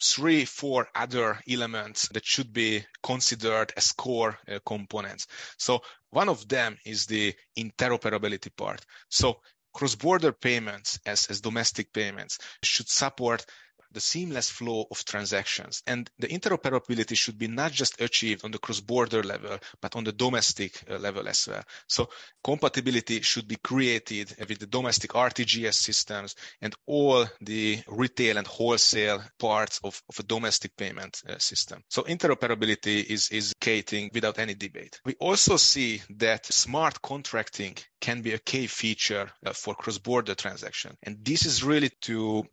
three, 0.00 0.44
four 0.44 0.86
other 0.94 1.40
elements 1.50 2.06
that 2.12 2.24
should 2.24 2.52
be 2.52 2.84
considered 3.02 3.72
as 3.76 3.90
core 3.90 4.38
uh, 4.46 4.60
components. 4.64 5.26
So 5.58 5.80
one 6.10 6.28
of 6.28 6.46
them 6.46 6.78
is 6.86 7.06
the 7.06 7.34
interoperability 7.58 8.54
part. 8.56 8.86
So 9.08 9.40
cross-border 9.74 10.30
payments 10.30 11.00
as, 11.04 11.26
as 11.26 11.40
domestic 11.40 11.92
payments 11.92 12.38
should 12.62 12.88
support 12.88 13.44
the 13.92 14.00
seamless 14.00 14.50
flow 14.50 14.86
of 14.90 15.04
transactions. 15.04 15.82
And 15.86 16.10
the 16.18 16.28
interoperability 16.28 17.16
should 17.16 17.38
be 17.38 17.48
not 17.48 17.72
just 17.72 18.00
achieved 18.00 18.44
on 18.44 18.50
the 18.50 18.58
cross-border 18.58 19.22
level, 19.22 19.58
but 19.80 19.96
on 19.96 20.04
the 20.04 20.12
domestic 20.12 20.82
uh, 20.88 20.98
level 20.98 21.28
as 21.28 21.46
well. 21.48 21.62
So 21.86 22.08
compatibility 22.42 23.20
should 23.22 23.48
be 23.48 23.56
created 23.56 24.34
with 24.48 24.58
the 24.58 24.66
domestic 24.66 25.12
RTGS 25.12 25.74
systems 25.74 26.34
and 26.60 26.74
all 26.86 27.26
the 27.40 27.80
retail 27.88 28.38
and 28.38 28.46
wholesale 28.46 29.22
parts 29.38 29.80
of, 29.84 30.02
of 30.08 30.18
a 30.18 30.22
domestic 30.22 30.76
payment 30.76 31.22
uh, 31.28 31.38
system. 31.38 31.82
So 31.88 32.02
interoperability 32.02 33.04
is, 33.04 33.30
is 33.30 33.54
gating 33.60 34.10
without 34.14 34.38
any 34.38 34.54
debate. 34.54 35.00
We 35.04 35.14
also 35.20 35.56
see 35.56 36.02
that 36.18 36.46
smart 36.46 37.02
contracting 37.02 37.76
can 38.00 38.22
be 38.22 38.32
a 38.32 38.38
key 38.38 38.66
feature 38.66 39.30
uh, 39.44 39.52
for 39.52 39.74
cross-border 39.74 40.34
transaction. 40.34 40.96
And 41.02 41.18
this 41.24 41.46
is 41.46 41.62
really 41.62 41.90
to 42.02 42.44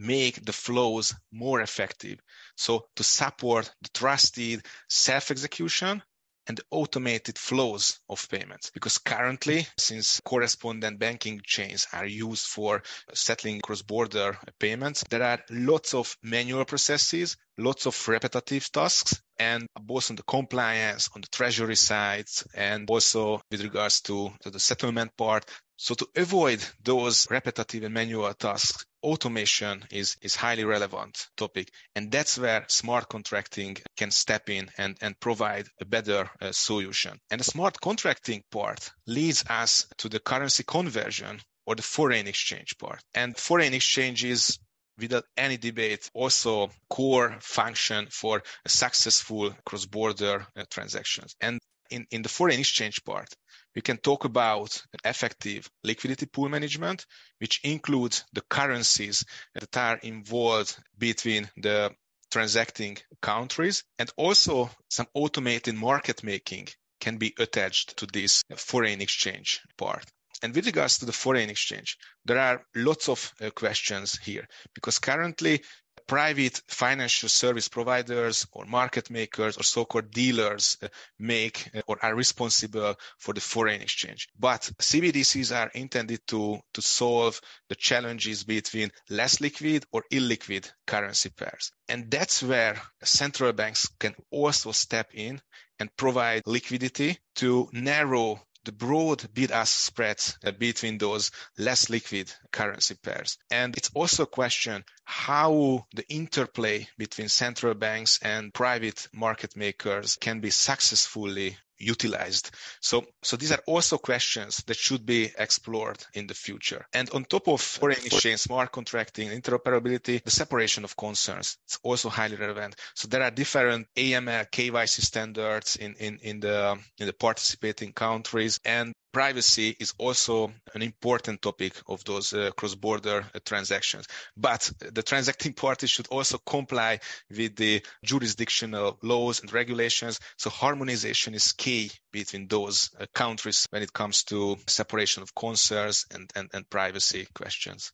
make 0.00 0.44
the 0.44 0.52
flows 0.52 1.14
more 1.30 1.60
effective. 1.60 2.18
So 2.56 2.86
to 2.96 3.04
support 3.04 3.70
the 3.82 3.90
trusted 3.92 4.64
self-execution 4.88 6.02
and 6.46 6.60
automated 6.70 7.38
flows 7.38 8.00
of 8.08 8.26
payments. 8.28 8.70
Because 8.70 8.98
currently, 8.98 9.66
since 9.78 10.20
correspondent 10.24 10.98
banking 10.98 11.40
chains 11.44 11.86
are 11.92 12.06
used 12.06 12.46
for 12.46 12.82
settling 13.12 13.60
cross-border 13.60 14.38
payments, 14.58 15.04
there 15.10 15.22
are 15.22 15.38
lots 15.50 15.94
of 15.94 16.16
manual 16.22 16.64
processes, 16.64 17.36
lots 17.58 17.86
of 17.86 18.08
repetitive 18.08 18.72
tasks, 18.72 19.20
and 19.38 19.66
both 19.80 20.10
on 20.10 20.16
the 20.16 20.22
compliance, 20.22 21.10
on 21.14 21.20
the 21.20 21.28
treasury 21.28 21.76
side, 21.76 22.26
and 22.54 22.88
also 22.88 23.40
with 23.50 23.62
regards 23.62 24.00
to, 24.00 24.32
to 24.40 24.50
the 24.50 24.58
settlement 24.58 25.16
part, 25.16 25.44
so 25.76 25.94
to 25.94 26.06
avoid 26.16 26.62
those 26.82 27.30
repetitive 27.30 27.84
and 27.84 27.94
manual 27.94 28.34
tasks, 28.34 28.84
automation 29.02 29.84
is, 29.90 30.16
is 30.22 30.34
highly 30.34 30.64
relevant 30.64 31.28
topic. 31.36 31.70
And 31.94 32.10
that's 32.10 32.38
where 32.38 32.64
smart 32.68 33.08
contracting 33.08 33.76
can 33.96 34.10
step 34.10 34.50
in 34.50 34.70
and, 34.78 34.96
and 35.00 35.18
provide 35.20 35.66
a 35.80 35.84
better 35.84 36.30
uh, 36.40 36.52
solution. 36.52 37.18
And 37.30 37.40
the 37.40 37.44
smart 37.44 37.80
contracting 37.80 38.42
part 38.50 38.90
leads 39.06 39.44
us 39.48 39.86
to 39.98 40.08
the 40.08 40.20
currency 40.20 40.64
conversion 40.66 41.40
or 41.66 41.74
the 41.74 41.82
foreign 41.82 42.26
exchange 42.26 42.76
part. 42.78 43.00
And 43.14 43.36
foreign 43.36 43.74
exchange 43.74 44.24
is 44.24 44.58
without 44.98 45.24
any 45.36 45.56
debate, 45.56 46.10
also 46.14 46.70
core 46.88 47.36
function 47.40 48.06
for 48.10 48.42
successful 48.66 49.54
cross-border 49.64 50.46
uh, 50.56 50.64
transactions. 50.70 51.34
And 51.40 51.58
in, 51.90 52.06
in 52.10 52.22
the 52.22 52.28
foreign 52.28 52.60
exchange 52.60 53.04
part, 53.04 53.28
we 53.74 53.82
can 53.82 53.98
talk 53.98 54.24
about 54.24 54.82
effective 55.04 55.70
liquidity 55.84 56.26
pool 56.26 56.48
management, 56.48 57.06
which 57.38 57.60
includes 57.62 58.24
the 58.32 58.42
currencies 58.42 59.24
that 59.54 59.76
are 59.76 59.98
involved 59.98 60.76
between 60.98 61.48
the 61.56 61.90
transacting 62.30 62.96
countries 63.20 63.84
and 63.98 64.10
also 64.16 64.70
some 64.88 65.06
automated 65.14 65.74
market 65.74 66.22
making 66.22 66.68
can 67.00 67.16
be 67.16 67.34
attached 67.38 67.96
to 67.96 68.06
this 68.06 68.44
foreign 68.56 69.00
exchange 69.00 69.60
part. 69.76 70.04
And 70.42 70.54
with 70.54 70.66
regards 70.66 70.98
to 70.98 71.06
the 71.06 71.12
foreign 71.12 71.50
exchange, 71.50 71.98
there 72.24 72.38
are 72.38 72.64
lots 72.74 73.08
of 73.08 73.32
uh, 73.40 73.50
questions 73.50 74.18
here 74.18 74.46
because 74.74 74.98
currently 74.98 75.62
private 76.10 76.60
financial 76.66 77.28
service 77.28 77.68
providers 77.68 78.44
or 78.50 78.64
market 78.64 79.10
makers 79.10 79.56
or 79.56 79.62
so-called 79.62 80.10
dealers 80.10 80.76
uh, 80.82 80.88
make 81.20 81.70
uh, 81.72 81.82
or 81.86 82.04
are 82.04 82.16
responsible 82.16 82.96
for 83.16 83.32
the 83.32 83.40
foreign 83.40 83.80
exchange. 83.80 84.26
But 84.36 84.62
CBDCs 84.80 85.56
are 85.56 85.70
intended 85.72 86.26
to, 86.26 86.58
to 86.74 86.82
solve 86.82 87.40
the 87.68 87.76
challenges 87.76 88.42
between 88.42 88.90
less 89.08 89.40
liquid 89.40 89.84
or 89.92 90.02
illiquid 90.10 90.68
currency 90.84 91.30
pairs. 91.30 91.70
And 91.88 92.10
that's 92.10 92.42
where 92.42 92.82
central 93.04 93.52
banks 93.52 93.88
can 94.00 94.16
also 94.32 94.72
step 94.72 95.10
in 95.14 95.40
and 95.78 95.96
provide 95.96 96.42
liquidity 96.44 97.18
to 97.36 97.68
narrow 97.72 98.42
the 98.64 98.72
broad 98.72 99.32
bid-ask 99.32 99.72
spreads 99.72 100.38
uh, 100.44 100.50
between 100.52 100.98
those 100.98 101.30
less 101.58 101.88
liquid 101.88 102.32
currency 102.52 102.94
pairs. 102.94 103.38
And 103.50 103.76
it's 103.76 103.90
also 103.94 104.24
a 104.24 104.26
question 104.26 104.84
how 105.04 105.86
the 105.94 106.08
interplay 106.08 106.88
between 106.98 107.28
central 107.28 107.74
banks 107.74 108.18
and 108.22 108.52
private 108.52 109.08
market 109.12 109.56
makers 109.56 110.16
can 110.20 110.40
be 110.40 110.50
successfully 110.50 111.56
utilized. 111.80 112.50
So, 112.80 113.04
so 113.22 113.36
these 113.36 113.52
are 113.52 113.62
also 113.66 113.98
questions 113.98 114.58
that 114.66 114.76
should 114.76 115.04
be 115.06 115.30
explored 115.38 115.98
in 116.14 116.26
the 116.26 116.34
future. 116.34 116.86
And 116.92 117.10
on 117.10 117.24
top 117.24 117.48
of 117.48 117.60
foreign 117.60 117.98
exchange, 118.04 118.40
smart 118.40 118.72
contracting, 118.72 119.30
interoperability, 119.30 120.22
the 120.22 120.30
separation 120.30 120.84
of 120.84 120.96
concerns 120.96 121.56
it's 121.66 121.78
also 121.82 122.08
highly 122.08 122.36
relevant. 122.36 122.76
So 122.94 123.08
there 123.08 123.22
are 123.22 123.30
different 123.30 123.86
AML, 123.96 124.50
KYC 124.50 125.00
standards 125.02 125.76
in, 125.76 125.94
in, 125.94 126.18
in 126.22 126.40
the 126.40 126.78
in 126.98 127.06
the 127.06 127.12
participating 127.12 127.92
countries, 127.92 128.60
and 128.64 128.92
privacy 129.12 129.76
is 129.78 129.94
also 129.98 130.52
an 130.74 130.82
important 130.82 131.42
topic 131.42 131.74
of 131.88 132.04
those 132.04 132.32
uh, 132.32 132.50
cross-border 132.56 133.24
uh, 133.34 133.38
transactions. 133.44 134.06
But 134.36 134.70
the 134.78 135.02
transacting 135.02 135.52
parties 135.52 135.90
should 135.90 136.08
also 136.08 136.38
comply 136.38 137.00
with 137.30 137.56
the 137.56 137.82
jurisdictional 138.04 138.98
laws 139.02 139.40
and 139.40 139.52
regulations. 139.52 140.20
So 140.36 140.50
harmonization 140.50 141.34
is 141.34 141.52
key 141.52 141.90
between 142.12 142.48
those 142.48 142.90
uh, 142.98 143.06
countries 143.14 143.66
when 143.70 143.82
it 143.82 143.92
comes 143.92 144.24
to 144.24 144.56
separation 144.66 145.22
of 145.22 145.34
concerns 145.34 146.06
and, 146.10 146.30
and, 146.34 146.50
and 146.52 146.68
privacy 146.70 147.26
questions. 147.34 147.92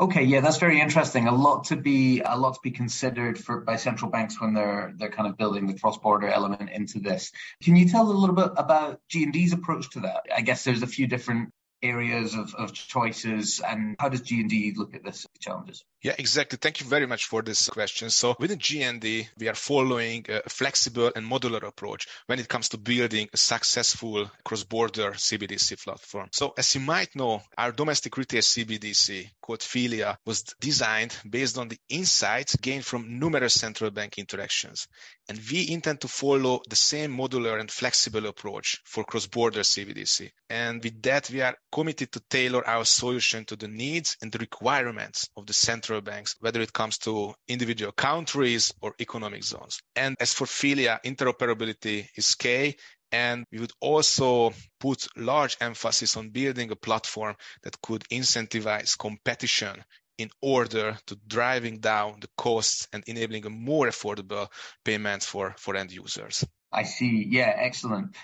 Okay, 0.00 0.22
yeah, 0.22 0.40
that's 0.40 0.58
very 0.58 0.80
interesting. 0.80 1.26
A 1.26 1.34
lot 1.34 1.64
to 1.64 1.76
be 1.76 2.20
a 2.20 2.36
lot 2.36 2.54
to 2.54 2.60
be 2.62 2.70
considered 2.70 3.36
for 3.36 3.62
by 3.62 3.74
central 3.74 4.08
banks 4.08 4.40
when 4.40 4.54
they're 4.54 4.94
they're 4.96 5.10
kind 5.10 5.28
of 5.28 5.36
building 5.36 5.66
the 5.66 5.76
cross-border 5.76 6.28
element 6.28 6.70
into 6.70 7.00
this. 7.00 7.32
Can 7.64 7.74
you 7.74 7.88
tell 7.88 8.08
a 8.08 8.12
little 8.12 8.36
bit 8.36 8.50
about 8.56 9.00
G&D's 9.08 9.52
approach 9.52 9.90
to 9.90 10.00
that? 10.00 10.26
I 10.34 10.42
guess 10.42 10.62
there's 10.62 10.84
a 10.84 10.86
few 10.86 11.08
different 11.08 11.52
areas 11.82 12.34
of, 12.34 12.54
of 12.54 12.72
choices 12.72 13.60
and 13.60 13.96
how 13.98 14.08
does 14.08 14.22
G&D 14.22 14.74
look 14.76 14.94
at 14.94 15.04
this 15.04 15.26
challenges? 15.40 15.84
Yeah, 16.02 16.14
exactly. 16.16 16.58
Thank 16.60 16.80
you 16.80 16.86
very 16.86 17.06
much 17.06 17.26
for 17.26 17.42
this 17.42 17.68
question. 17.68 18.10
So 18.10 18.36
within 18.38 18.58
G&D, 18.58 19.28
we 19.38 19.48
are 19.48 19.54
following 19.54 20.26
a 20.28 20.48
flexible 20.48 21.10
and 21.14 21.28
modular 21.28 21.62
approach 21.66 22.06
when 22.26 22.38
it 22.38 22.48
comes 22.48 22.68
to 22.70 22.78
building 22.78 23.28
a 23.32 23.36
successful 23.36 24.30
cross-border 24.44 25.12
CBDC 25.12 25.82
platform. 25.82 26.28
So 26.32 26.54
as 26.56 26.74
you 26.74 26.80
might 26.82 27.16
know, 27.16 27.42
our 27.56 27.72
domestic 27.72 28.16
retail 28.16 28.42
CBDC 28.42 29.30
called 29.40 29.62
Filia 29.62 30.18
was 30.24 30.42
designed 30.60 31.16
based 31.28 31.58
on 31.58 31.68
the 31.68 31.78
insights 31.88 32.54
gained 32.56 32.84
from 32.84 33.18
numerous 33.18 33.54
central 33.54 33.90
bank 33.90 34.18
interactions. 34.18 34.86
And 35.28 35.40
we 35.50 35.68
intend 35.68 36.00
to 36.02 36.08
follow 36.08 36.60
the 36.68 36.76
same 36.76 37.16
modular 37.16 37.58
and 37.58 37.70
flexible 37.70 38.26
approach 38.26 38.80
for 38.84 39.04
cross-border 39.04 39.60
CBDC. 39.60 40.30
And 40.48 40.82
with 40.82 41.02
that, 41.02 41.28
we 41.30 41.40
are 41.40 41.56
committed 41.70 42.12
to 42.12 42.20
tailor 42.30 42.66
our 42.66 42.84
solution 42.84 43.44
to 43.46 43.56
the 43.56 43.68
needs 43.68 44.16
and 44.22 44.32
the 44.32 44.38
requirements 44.38 45.28
of 45.36 45.46
the 45.46 45.52
central 45.52 46.00
banks, 46.00 46.34
whether 46.40 46.60
it 46.60 46.72
comes 46.72 46.98
to 46.98 47.34
individual 47.46 47.92
countries 47.92 48.72
or 48.80 48.94
economic 49.00 49.44
zones. 49.44 49.80
And 49.96 50.16
as 50.20 50.32
for 50.32 50.46
Filia, 50.46 51.00
interoperability 51.04 52.08
is 52.16 52.34
key. 52.34 52.76
And 53.10 53.46
we 53.50 53.60
would 53.60 53.72
also 53.80 54.52
put 54.80 55.06
large 55.16 55.56
emphasis 55.60 56.16
on 56.16 56.30
building 56.30 56.70
a 56.70 56.76
platform 56.76 57.36
that 57.62 57.80
could 57.80 58.04
incentivize 58.10 58.98
competition 58.98 59.82
in 60.18 60.30
order 60.42 60.98
to 61.06 61.16
driving 61.26 61.78
down 61.78 62.18
the 62.20 62.28
costs 62.36 62.88
and 62.92 63.04
enabling 63.06 63.46
a 63.46 63.50
more 63.50 63.86
affordable 63.86 64.48
payment 64.84 65.22
for, 65.22 65.54
for 65.58 65.76
end 65.76 65.92
users. 65.92 66.44
I 66.72 66.82
see. 66.82 67.26
Yeah, 67.30 67.52
excellent. 67.56 68.14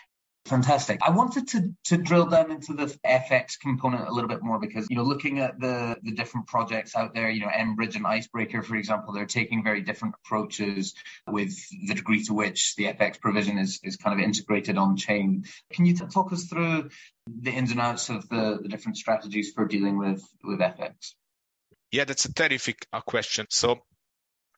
Fantastic. 0.46 1.00
I 1.02 1.10
wanted 1.10 1.48
to, 1.48 1.74
to 1.84 1.96
drill 1.96 2.26
down 2.26 2.50
into 2.50 2.74
the 2.74 2.86
FX 3.02 3.58
component 3.58 4.06
a 4.06 4.12
little 4.12 4.28
bit 4.28 4.42
more 4.42 4.58
because, 4.58 4.86
you 4.90 4.96
know, 4.96 5.02
looking 5.02 5.38
at 5.38 5.58
the, 5.58 5.96
the 6.02 6.12
different 6.12 6.48
projects 6.48 6.94
out 6.94 7.14
there, 7.14 7.30
you 7.30 7.40
know, 7.40 7.48
mBridge 7.48 7.96
and 7.96 8.06
Icebreaker, 8.06 8.62
for 8.62 8.76
example, 8.76 9.14
they're 9.14 9.24
taking 9.24 9.64
very 9.64 9.80
different 9.80 10.16
approaches 10.22 10.94
with 11.26 11.56
the 11.86 11.94
degree 11.94 12.22
to 12.24 12.34
which 12.34 12.74
the 12.76 12.84
FX 12.84 13.18
provision 13.18 13.56
is, 13.56 13.80
is 13.82 13.96
kind 13.96 14.20
of 14.20 14.22
integrated 14.22 14.76
on 14.76 14.98
chain. 14.98 15.44
Can 15.72 15.86
you 15.86 15.96
t- 15.96 16.04
talk 16.12 16.30
us 16.30 16.44
through 16.44 16.90
the 17.26 17.50
ins 17.50 17.70
and 17.70 17.80
outs 17.80 18.10
of 18.10 18.28
the, 18.28 18.58
the 18.60 18.68
different 18.68 18.98
strategies 18.98 19.52
for 19.54 19.64
dealing 19.64 19.96
with, 19.96 20.22
with 20.42 20.58
FX? 20.58 21.14
Yeah, 21.90 22.04
that's 22.04 22.26
a 22.26 22.32
terrific 22.34 22.86
uh, 22.92 23.00
question. 23.00 23.46
So 23.48 23.80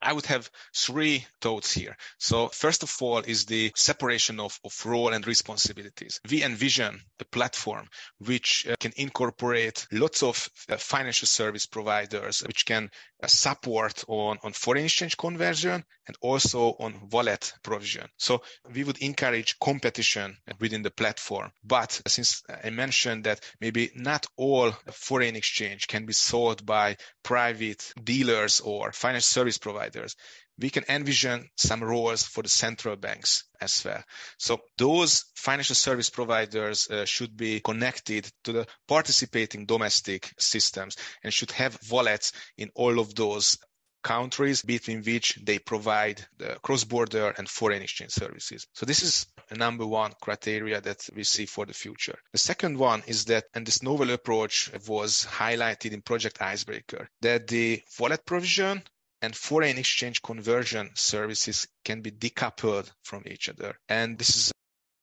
I 0.03 0.13
would 0.13 0.27
have 0.27 0.51
three 0.75 1.27
thoughts 1.41 1.73
here. 1.73 1.97
So 2.19 2.49
first 2.49 2.83
of 2.83 2.95
all 3.01 3.19
is 3.19 3.47
the 3.47 3.73
separation 3.75 4.41
of, 4.41 4.59
of 4.65 4.87
role 4.87 5.13
and 5.13 5.27
responsibilities. 5.27 6.21
We 6.31 6.43
envision 6.43 7.01
a 7.21 7.25
platform 7.25 7.89
which 8.19 8.67
uh, 8.69 8.77
can 8.79 8.93
incorporate 8.97 9.87
lots 9.93 10.23
of 10.23 10.49
uh, 10.69 10.77
financial 10.77 11.27
service 11.27 11.67
providers, 11.67 12.41
which 12.47 12.67
can 12.67 12.91
uh, 13.23 13.27
support 13.27 14.05
on, 14.09 14.39
on 14.43 14.53
foreign 14.53 14.85
exchange 14.85 15.17
conversion 15.17 15.85
and 16.07 16.17
also 16.21 16.77
on 16.79 17.09
wallet 17.11 17.53
provision. 17.63 18.09
So 18.17 18.43
we 18.73 18.85
would 18.85 18.99
encourage 18.99 19.59
competition 19.59 20.37
within 20.61 20.83
the 20.83 20.91
platform. 20.91 21.51
But 21.65 22.01
since 22.07 22.43
I 22.65 22.71
mentioned 22.71 23.25
that 23.25 23.41
maybe 23.61 23.91
not 23.95 24.27
all 24.37 24.73
foreign 24.93 25.37
exchange 25.37 25.87
can 25.87 26.07
be 26.07 26.13
sold 26.13 26.65
by 26.65 26.97
private 27.23 27.93
dealers 28.03 28.61
or 28.61 28.93
financial 28.93 29.27
service 29.27 29.59
providers, 29.59 30.17
we 30.59 30.71
can 30.71 30.85
envision 30.89 31.51
some 31.57 31.85
roles 31.85 32.23
for 32.23 32.43
the 32.43 32.49
central 32.49 32.97
banks 32.97 33.45
as 33.61 33.85
well. 33.85 34.03
So 34.39 34.61
those 34.79 35.27
financial 35.35 35.77
service 35.77 36.09
providers 36.09 36.89
uh, 36.89 37.05
should 37.05 37.37
be 37.37 37.61
connected 37.61 38.31
to 38.45 38.53
the 38.53 38.67
participating 38.89 39.67
domestic 39.67 40.33
systems 40.39 40.97
and 41.23 41.33
should 41.33 41.51
have 41.53 41.79
wallets 41.91 42.33
in 42.57 42.71
all 42.75 42.99
of 42.99 43.15
those 43.15 43.59
countries 44.07 44.63
between 44.63 45.03
which 45.03 45.37
they 45.43 45.59
provide 45.59 46.25
the 46.39 46.57
cross-border 46.63 47.35
and 47.37 47.49
foreign 47.49 47.83
exchange 47.83 48.13
services. 48.13 48.69
So 48.73 48.87
this 48.87 49.03
is 49.03 49.27
a 49.51 49.57
number 49.57 49.85
one 49.85 50.13
criteria 50.23 50.81
that 50.81 51.09
we 51.17 51.25
see 51.25 51.45
for 51.45 51.67
the 51.67 51.75
future. 51.75 52.17
The 52.33 52.39
second 52.39 52.79
one 52.79 53.03
is 53.09 53.25
that, 53.25 53.47
and 53.53 53.67
this 53.67 53.83
novel 53.83 54.13
approach 54.13 54.71
was 54.87 55.27
highlighted 55.29 55.93
in 55.93 56.03
Project 56.03 56.41
Icebreaker, 56.41 57.09
that 57.23 57.49
the 57.49 57.83
wallet 57.99 58.25
provision 58.25 58.85
and 59.23 59.35
foreign 59.35 59.77
exchange 59.77 60.23
conversion 60.23 60.91
services 60.95 61.67
can 61.85 62.01
be 62.01 62.13
decoupled 62.13 62.89
from 63.03 63.25
each 63.27 63.49
other. 63.49 63.77
And 63.89 64.17
this 64.17 64.37
is 64.37 64.53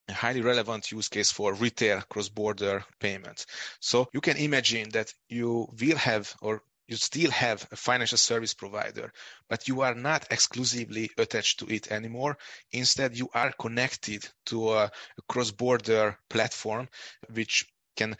a 0.07 0.13
highly 0.13 0.41
relevant 0.41 0.91
use 0.93 1.09
case 1.09 1.29
for 1.29 1.53
retail 1.53 2.01
cross-border 2.07 2.85
payments. 3.01 3.47
So 3.81 4.07
you 4.13 4.21
can 4.21 4.37
imagine 4.37 4.91
that 4.91 5.13
you 5.27 5.67
will 5.81 5.97
have 5.97 6.33
or 6.41 6.61
you 6.87 6.95
still 6.95 7.31
have 7.31 7.67
a 7.71 7.75
financial 7.75 8.17
service 8.17 8.53
provider, 8.53 9.11
but 9.49 9.67
you 9.67 9.81
are 9.81 9.95
not 9.95 10.27
exclusively 10.31 11.09
attached 11.17 11.59
to 11.59 11.73
it 11.73 11.91
anymore. 11.91 12.37
Instead, 12.71 13.17
you 13.17 13.29
are 13.33 13.51
connected 13.59 14.27
to 14.47 14.73
a, 14.73 14.83
a 14.85 15.21
cross-border 15.27 16.17
platform 16.29 16.89
which 17.31 17.65
can 17.95 18.15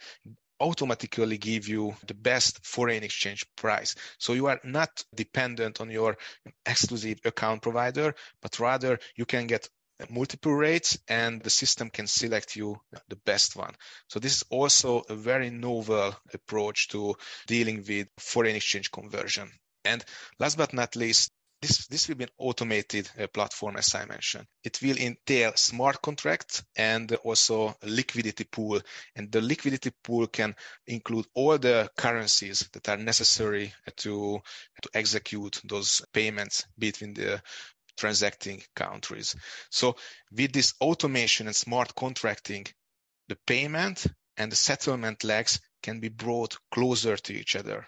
automatically 0.60 1.36
give 1.36 1.68
you 1.68 1.94
the 2.06 2.14
best 2.14 2.64
foreign 2.64 3.02
exchange 3.02 3.44
price. 3.56 3.94
So 4.18 4.32
you 4.32 4.46
are 4.46 4.60
not 4.64 5.04
dependent 5.14 5.80
on 5.80 5.90
your 5.90 6.16
exclusive 6.64 7.20
account 7.24 7.62
provider, 7.62 8.14
but 8.40 8.58
rather 8.60 8.98
you 9.16 9.26
can 9.26 9.46
get 9.46 9.68
multiple 10.10 10.52
rates 10.52 10.98
and 11.08 11.42
the 11.42 11.50
system 11.50 11.90
can 11.90 12.06
select 12.06 12.56
you 12.56 12.80
the 13.08 13.16
best 13.16 13.56
one. 13.56 13.74
So 14.08 14.18
this 14.18 14.36
is 14.36 14.44
also 14.50 15.02
a 15.08 15.14
very 15.14 15.50
novel 15.50 16.14
approach 16.32 16.88
to 16.88 17.16
dealing 17.46 17.84
with 17.86 18.08
foreign 18.18 18.56
exchange 18.56 18.90
conversion. 18.90 19.50
And 19.84 20.04
last 20.38 20.56
but 20.56 20.72
not 20.72 20.96
least, 20.96 21.30
this, 21.64 21.86
this 21.86 22.08
will 22.08 22.16
be 22.16 22.24
an 22.24 22.30
automated 22.36 23.08
uh, 23.18 23.26
platform, 23.26 23.76
as 23.76 23.94
I 23.94 24.04
mentioned. 24.04 24.46
It 24.64 24.80
will 24.82 24.98
entail 24.98 25.52
smart 25.56 26.02
contracts 26.02 26.62
and 26.76 27.10
also 27.24 27.74
a 27.82 27.86
liquidity 27.86 28.44
pool. 28.44 28.80
And 29.16 29.32
the 29.32 29.40
liquidity 29.40 29.90
pool 30.02 30.26
can 30.26 30.54
include 30.86 31.26
all 31.32 31.56
the 31.56 31.90
currencies 31.96 32.68
that 32.72 32.88
are 32.90 32.98
necessary 32.98 33.72
to, 33.98 34.42
to 34.82 34.90
execute 34.92 35.60
those 35.64 36.02
payments 36.12 36.66
between 36.78 37.14
the 37.14 37.40
transacting 37.96 38.62
countries. 38.74 39.34
So 39.70 39.96
with 40.30 40.52
this 40.52 40.74
automation 40.80 41.46
and 41.46 41.56
smart 41.56 41.94
contracting, 41.94 42.66
the 43.28 43.38
payment 43.46 44.06
and 44.36 44.50
the 44.50 44.56
settlement 44.56 45.24
legs 45.24 45.60
can 45.82 46.00
be 46.00 46.08
brought 46.08 46.56
closer 46.70 47.16
to 47.16 47.32
each 47.32 47.56
other. 47.56 47.86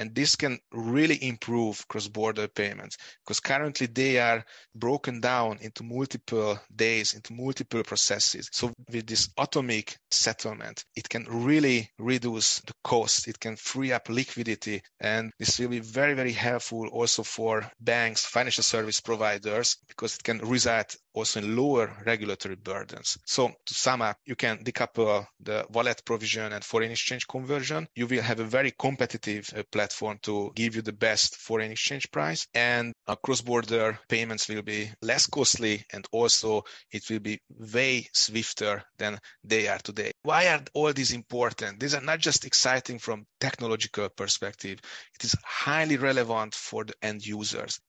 And 0.00 0.14
this 0.14 0.34
can 0.34 0.58
really 0.72 1.22
improve 1.22 1.86
cross-border 1.86 2.48
payments 2.48 2.96
because 3.22 3.38
currently 3.38 3.86
they 3.86 4.18
are 4.18 4.44
broken 4.74 5.20
down 5.20 5.58
into 5.60 5.84
multiple 5.84 6.58
days, 6.74 7.12
into 7.12 7.34
multiple 7.34 7.82
processes. 7.82 8.48
So 8.50 8.72
with 8.90 9.06
this 9.06 9.28
atomic 9.38 9.98
settlement, 10.10 10.86
it 10.96 11.06
can 11.08 11.26
really 11.28 11.90
reduce 11.98 12.60
the 12.60 12.72
cost. 12.82 13.28
It 13.28 13.38
can 13.38 13.56
free 13.56 13.92
up 13.92 14.08
liquidity. 14.08 14.80
And 14.98 15.32
this 15.38 15.58
will 15.58 15.68
be 15.68 15.80
very, 15.80 16.14
very 16.14 16.32
helpful 16.32 16.88
also 16.88 17.22
for 17.22 17.70
banks, 17.78 18.24
financial 18.24 18.64
service 18.64 19.00
providers, 19.00 19.76
because 19.86 20.16
it 20.16 20.24
can 20.24 20.38
result 20.38 20.96
also 21.12 21.40
in 21.40 21.56
lower 21.56 21.94
regulatory 22.06 22.56
burdens. 22.56 23.18
So 23.26 23.48
to 23.66 23.74
sum 23.74 24.02
up, 24.02 24.16
you 24.24 24.36
can 24.36 24.58
decouple 24.64 25.26
the 25.40 25.66
wallet 25.70 26.02
provision 26.04 26.52
and 26.52 26.64
foreign 26.64 26.90
exchange 26.90 27.26
conversion. 27.26 27.88
You 27.94 28.06
will 28.06 28.22
have 28.22 28.40
a 28.40 28.44
very 28.44 28.72
competitive 28.78 29.50
uh, 29.56 29.62
platform 29.70 30.18
to 30.22 30.52
give 30.54 30.76
you 30.76 30.82
the 30.82 30.92
best 30.92 31.36
foreign 31.36 31.72
exchange 31.72 32.10
price 32.10 32.46
and 32.54 32.92
uh, 33.06 33.16
cross-border 33.16 33.98
payments 34.08 34.48
will 34.48 34.62
be 34.62 34.90
less 35.02 35.26
costly 35.26 35.84
and 35.92 36.06
also 36.12 36.62
it 36.92 37.08
will 37.10 37.20
be 37.20 37.40
way 37.58 38.08
swifter 38.12 38.82
than 38.98 39.18
they 39.44 39.68
are 39.68 39.78
today. 39.78 40.12
Why 40.22 40.48
are 40.48 40.62
all 40.74 40.92
these 40.92 41.12
important? 41.12 41.80
These 41.80 41.94
are 41.94 42.00
not 42.00 42.18
just 42.18 42.44
exciting 42.44 42.98
from 42.98 43.26
technological 43.40 44.08
perspective. 44.08 44.78
It 45.14 45.24
is 45.24 45.34
highly 45.44 45.96
relevant 45.96 46.54
for 46.54 46.84
the 46.84 46.94
end 47.02 47.26
users. 47.26 47.80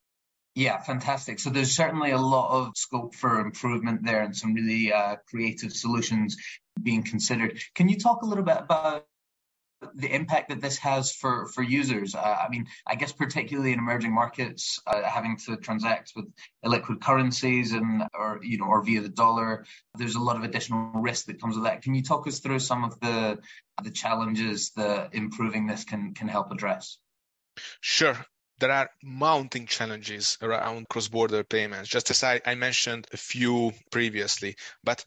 Yeah, 0.54 0.82
fantastic. 0.82 1.40
So 1.40 1.50
there's 1.50 1.76
certainly 1.76 2.12
a 2.12 2.18
lot 2.18 2.52
of 2.52 2.74
scope 2.76 3.16
for 3.16 3.40
improvement 3.40 4.04
there 4.04 4.22
and 4.22 4.36
some 4.36 4.54
really 4.54 4.92
uh, 4.92 5.16
creative 5.30 5.72
solutions 5.72 6.36
being 6.82 7.04
considered. 7.04 7.62
Can 7.74 7.88
you 7.88 7.98
talk 7.98 8.22
a 8.22 8.26
little 8.26 8.44
bit 8.44 8.58
about 8.58 9.06
the 9.96 10.14
impact 10.14 10.50
that 10.50 10.62
this 10.62 10.78
has 10.78 11.12
for 11.12 11.48
for 11.48 11.64
users. 11.64 12.16
Uh, 12.16 12.20
I 12.20 12.50
mean, 12.50 12.68
I 12.86 12.96
guess 12.96 13.12
particularly 13.12 13.74
in 13.74 13.80
emerging 13.80 14.14
markets, 14.14 14.80
uh, 14.86 15.02
having 15.02 15.38
to 15.46 15.58
transact 15.58 16.14
with 16.16 16.26
illiquid 16.64 17.02
currencies 17.02 17.72
and 17.72 18.04
or 18.14 18.40
you 18.44 18.58
know 18.58 18.66
or 18.66 18.84
via 18.84 19.02
the 19.02 19.10
dollar, 19.10 19.66
there's 19.98 20.16
a 20.16 20.20
lot 20.20 20.36
of 20.36 20.44
additional 20.44 20.92
risk 21.02 21.26
that 21.26 21.42
comes 21.42 21.56
with 21.56 21.66
that. 21.66 21.82
Can 21.82 21.96
you 21.96 22.04
talk 22.04 22.28
us 22.28 22.40
through 22.40 22.60
some 22.60 22.84
of 22.84 23.00
the 23.00 23.40
the 23.84 23.92
challenges 23.92 24.72
that 24.76 25.16
improving 25.16 25.66
this 25.66 25.84
can 25.84 26.14
can 26.14 26.28
help 26.28 26.52
address? 26.52 26.98
Sure 27.82 28.18
there 28.62 28.72
are 28.72 28.92
mounting 29.04 29.66
challenges 29.66 30.38
around 30.42 30.88
cross-border 30.88 31.44
payments, 31.44 31.90
just 31.90 32.12
as 32.12 32.24
I, 32.24 32.40
I, 32.46 32.54
mentioned 32.54 33.08
a 33.12 33.18
few 33.18 33.74
previously. 33.90 34.56
But 34.84 35.04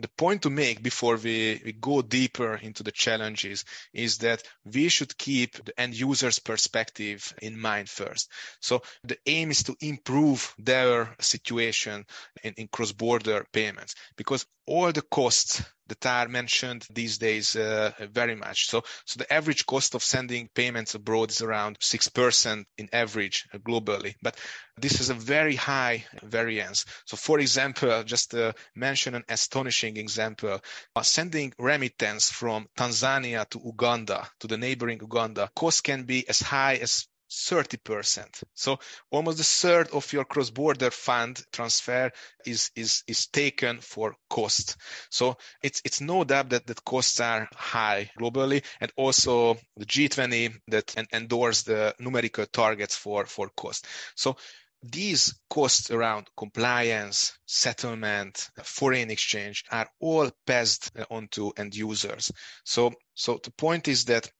the 0.00 0.08
point 0.08 0.42
to 0.42 0.50
make 0.50 0.82
before 0.82 1.16
we, 1.16 1.62
we 1.64 1.72
go 1.72 2.02
deeper 2.02 2.56
into 2.56 2.82
the 2.82 2.90
challenges 2.90 3.64
is 3.94 4.18
that 4.18 4.42
we 4.64 4.88
should 4.88 5.16
keep 5.16 5.64
the 5.64 5.80
end 5.80 5.94
user's 5.94 6.40
perspective 6.40 7.32
in 7.40 7.56
mind 7.58 7.88
first. 7.88 8.28
So 8.60 8.82
the 9.04 9.18
aim 9.24 9.52
is 9.52 9.62
to 9.64 9.76
improve 9.80 10.52
their 10.58 11.14
situation 11.20 12.06
in, 12.42 12.54
in 12.54 12.68
cross-border 12.68 13.46
payments 13.52 13.94
because 14.16 14.44
all 14.66 14.90
the 14.90 15.02
costs 15.02 15.62
that 15.88 16.06
are 16.06 16.28
mentioned 16.28 16.86
these 16.90 17.18
days 17.18 17.56
uh, 17.56 17.92
very 18.12 18.34
much. 18.34 18.66
So, 18.66 18.82
so 19.04 19.18
the 19.18 19.32
average 19.32 19.66
cost 19.66 19.94
of 19.94 20.02
sending 20.02 20.48
payments 20.54 20.94
abroad 20.94 21.30
is 21.30 21.42
around 21.42 21.78
6% 21.78 22.64
in 22.78 22.88
average 22.92 23.48
uh, 23.52 23.58
globally. 23.58 24.14
But 24.22 24.36
this 24.76 25.00
is 25.00 25.10
a 25.10 25.14
very 25.14 25.56
high 25.56 26.04
variance. 26.22 26.84
So 27.04 27.16
for 27.16 27.38
example, 27.38 28.02
just 28.04 28.32
to 28.32 28.54
mention 28.74 29.14
an 29.14 29.24
astonishing 29.28 29.96
example, 29.96 30.60
uh, 30.94 31.02
sending 31.02 31.52
remittance 31.58 32.30
from 32.30 32.68
Tanzania 32.76 33.48
to 33.50 33.60
Uganda, 33.64 34.28
to 34.40 34.46
the 34.46 34.58
neighboring 34.58 34.98
Uganda, 35.00 35.50
cost 35.54 35.84
can 35.84 36.04
be 36.04 36.28
as 36.28 36.40
high 36.40 36.76
as 36.76 37.06
30%. 37.30 38.42
So 38.54 38.78
almost 39.10 39.40
a 39.40 39.44
third 39.44 39.90
of 39.90 40.12
your 40.12 40.24
cross-border 40.24 40.90
fund 40.90 41.42
transfer 41.52 42.12
is, 42.44 42.70
is, 42.76 43.02
is 43.06 43.26
taken 43.26 43.78
for 43.78 44.14
cost. 44.30 44.76
So 45.10 45.36
it's, 45.62 45.82
it's 45.84 46.00
no 46.00 46.24
doubt 46.24 46.50
that, 46.50 46.66
that 46.66 46.84
costs 46.84 47.20
are 47.20 47.48
high 47.54 48.10
globally 48.18 48.64
and 48.80 48.92
also 48.96 49.54
the 49.76 49.86
G20 49.86 50.54
that 50.68 50.94
endorsed 51.12 51.66
the 51.66 51.94
numerical 51.98 52.46
targets 52.46 52.96
for, 52.96 53.26
for 53.26 53.50
cost. 53.56 53.86
So 54.14 54.36
these 54.82 55.34
costs 55.50 55.90
around 55.90 56.28
compliance, 56.36 57.38
settlement, 57.46 58.48
foreign 58.62 59.10
exchange 59.10 59.64
are 59.70 59.88
all 60.00 60.30
passed 60.46 60.92
uh, 60.96 61.04
onto 61.10 61.50
end 61.56 61.74
users. 61.74 62.30
So, 62.64 62.92
so 63.14 63.40
the 63.42 63.50
point 63.52 63.88
is 63.88 64.04
that 64.06 64.30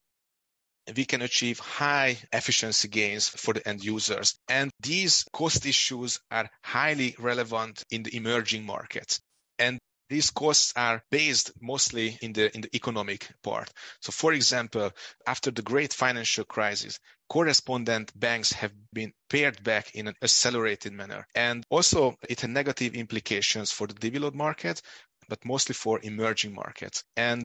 we 0.94 1.04
can 1.04 1.22
achieve 1.22 1.58
high 1.58 2.18
efficiency 2.32 2.88
gains 2.88 3.28
for 3.28 3.54
the 3.54 3.66
end 3.66 3.82
users. 3.82 4.38
And 4.48 4.70
these 4.80 5.24
cost 5.32 5.66
issues 5.66 6.20
are 6.30 6.48
highly 6.62 7.16
relevant 7.18 7.82
in 7.90 8.02
the 8.02 8.16
emerging 8.16 8.64
markets. 8.64 9.20
And 9.58 9.78
these 10.08 10.30
costs 10.30 10.72
are 10.76 11.02
based 11.10 11.50
mostly 11.60 12.16
in 12.22 12.32
the 12.32 12.54
in 12.54 12.60
the 12.60 12.76
economic 12.76 13.28
part. 13.42 13.68
So 14.00 14.12
for 14.12 14.32
example, 14.32 14.92
after 15.26 15.50
the 15.50 15.62
great 15.62 15.92
financial 15.92 16.44
crisis, 16.44 17.00
correspondent 17.28 18.12
banks 18.18 18.52
have 18.52 18.72
been 18.92 19.12
pared 19.28 19.62
back 19.64 19.94
in 19.94 20.06
an 20.06 20.14
accelerated 20.22 20.92
manner. 20.92 21.26
And 21.34 21.64
also 21.70 22.14
it 22.28 22.40
had 22.42 22.50
negative 22.50 22.94
implications 22.94 23.72
for 23.72 23.88
the 23.88 23.94
developed 23.94 24.36
market, 24.36 24.80
but 25.28 25.44
mostly 25.44 25.74
for 25.74 25.98
emerging 26.02 26.54
markets. 26.54 27.02
And 27.16 27.42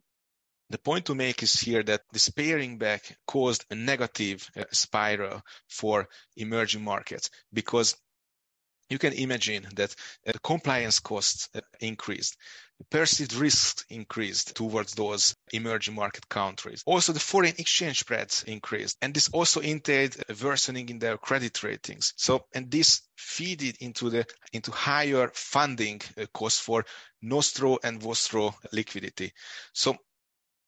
the 0.72 0.78
point 0.78 1.06
to 1.06 1.14
make 1.14 1.42
is 1.42 1.60
here 1.60 1.82
that 1.82 2.02
this 2.12 2.28
paring 2.28 2.78
back 2.78 3.16
caused 3.26 3.64
a 3.70 3.74
negative 3.74 4.48
uh, 4.56 4.64
spiral 4.72 5.42
for 5.68 6.08
emerging 6.36 6.82
markets 6.82 7.30
because 7.52 7.94
you 8.92 8.98
can 8.98 9.12
imagine 9.14 9.66
that 9.74 9.94
uh, 10.26 10.32
compliance 10.42 11.00
costs 11.00 11.48
uh, 11.54 11.60
increased, 11.80 12.36
perceived 12.90 13.32
risks 13.32 13.86
increased 13.88 14.54
towards 14.54 14.94
those 14.94 15.34
emerging 15.52 15.94
market 15.94 16.28
countries. 16.28 16.82
Also, 16.84 17.12
the 17.12 17.20
foreign 17.20 17.54
exchange 17.58 18.00
spreads 18.00 18.42
increased, 18.42 18.98
and 19.00 19.14
this 19.14 19.30
also 19.30 19.60
entailed 19.60 20.16
a 20.28 20.34
worsening 20.44 20.88
in 20.88 20.98
their 20.98 21.16
credit 21.16 21.62
ratings. 21.62 22.12
So, 22.16 22.44
and 22.54 22.70
this 22.70 23.02
feeded 23.18 23.76
into 23.78 24.10
the 24.10 24.26
into 24.52 24.70
higher 24.70 25.30
funding 25.32 26.02
uh, 26.18 26.26
costs 26.34 26.60
for 26.60 26.84
nostro 27.22 27.78
and 27.82 28.02
vostro 28.02 28.54
liquidity. 28.72 29.32
So 29.72 29.96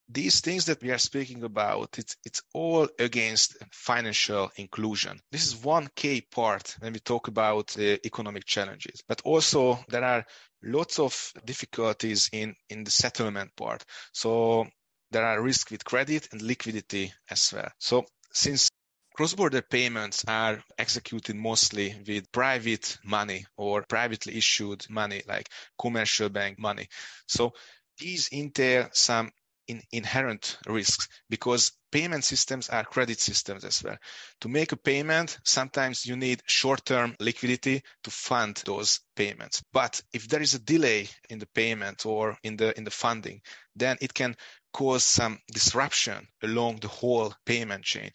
these 0.09 0.41
things 0.41 0.67
that 0.67 0.83
we 0.83 0.91
are 0.91 0.99
speaking 0.99 1.45
about, 1.45 1.99
it's, 1.99 2.17
it's 2.25 2.43
all 2.53 2.89
against 2.99 3.57
financial 3.73 4.51
inclusion. 4.57 5.21
This 5.33 5.47
is 5.47 5.57
one 5.57 5.89
key 5.97 6.27
part 6.31 6.77
when 6.81 6.93
we 6.93 7.01
talk 7.01 7.29
about 7.29 7.69
the 7.69 8.05
economic 8.07 8.45
challenges. 8.45 9.03
But 9.09 9.23
also 9.23 9.79
there 9.89 10.05
are 10.05 10.25
lots 10.63 10.99
of 10.99 11.33
difficulties 11.45 12.29
in, 12.33 12.55
in 12.69 12.85
the 12.85 12.91
settlement 12.91 13.57
part. 13.57 13.85
So 14.13 14.67
there 15.11 15.25
are 15.25 15.43
risks 15.43 15.71
with 15.71 15.85
credit 15.85 16.29
and 16.33 16.43
liquidity 16.43 17.13
as 17.31 17.53
well. 17.55 17.71
So 17.79 18.05
since 18.33 18.69
cross-border 19.15 19.63
payments 19.63 20.25
are 20.27 20.63
executed 20.77 21.37
mostly 21.37 21.95
with 22.07 22.31
private 22.33 22.99
money 23.05 23.47
or 23.57 23.85
privately 23.89 24.37
issued 24.37 24.85
money 24.91 25.23
like 25.27 25.49
commercial 25.79 26.29
bank 26.29 26.59
money. 26.59 26.89
So 27.27 27.53
these 27.99 28.29
entail 28.33 28.89
some 28.93 29.31
in 29.69 29.83
inherent 29.93 30.59
risks 30.67 31.09
because 31.31 31.73
payment 31.91 32.25
systems 32.25 32.69
are 32.69 32.85
credit 32.85 33.21
systems 33.21 33.65
as 33.65 33.83
well. 33.83 33.97
To 34.41 34.49
make 34.49 34.73
a 34.73 34.77
payment, 34.77 35.39
sometimes 35.45 36.07
you 36.07 36.17
need 36.17 36.43
short-term 36.47 37.15
liquidity 37.21 37.83
to 38.03 38.11
fund 38.11 38.63
those 38.67 39.01
payments. 39.17 39.63
But 39.73 40.03
if 40.13 40.29
there 40.29 40.43
is 40.43 40.55
a 40.55 40.59
delay 40.59 41.09
in 41.31 41.39
the 41.39 41.47
payment 41.55 42.07
or 42.07 42.37
in 42.43 42.57
the 42.57 42.77
in 42.77 42.85
the 42.85 42.91
funding, 42.91 43.41
then 43.77 43.97
it 44.01 44.15
can 44.15 44.37
cause 44.73 45.05
some 45.05 45.39
disruption 45.53 46.27
along 46.43 46.77
the 46.81 46.89
whole 46.89 47.33
payment 47.47 47.85
chain. 47.85 48.11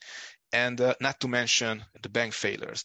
And 0.52 0.82
uh, 0.82 0.96
not 1.00 1.20
to 1.22 1.28
mention 1.28 1.86
the 2.02 2.10
bank 2.10 2.34
failures 2.34 2.84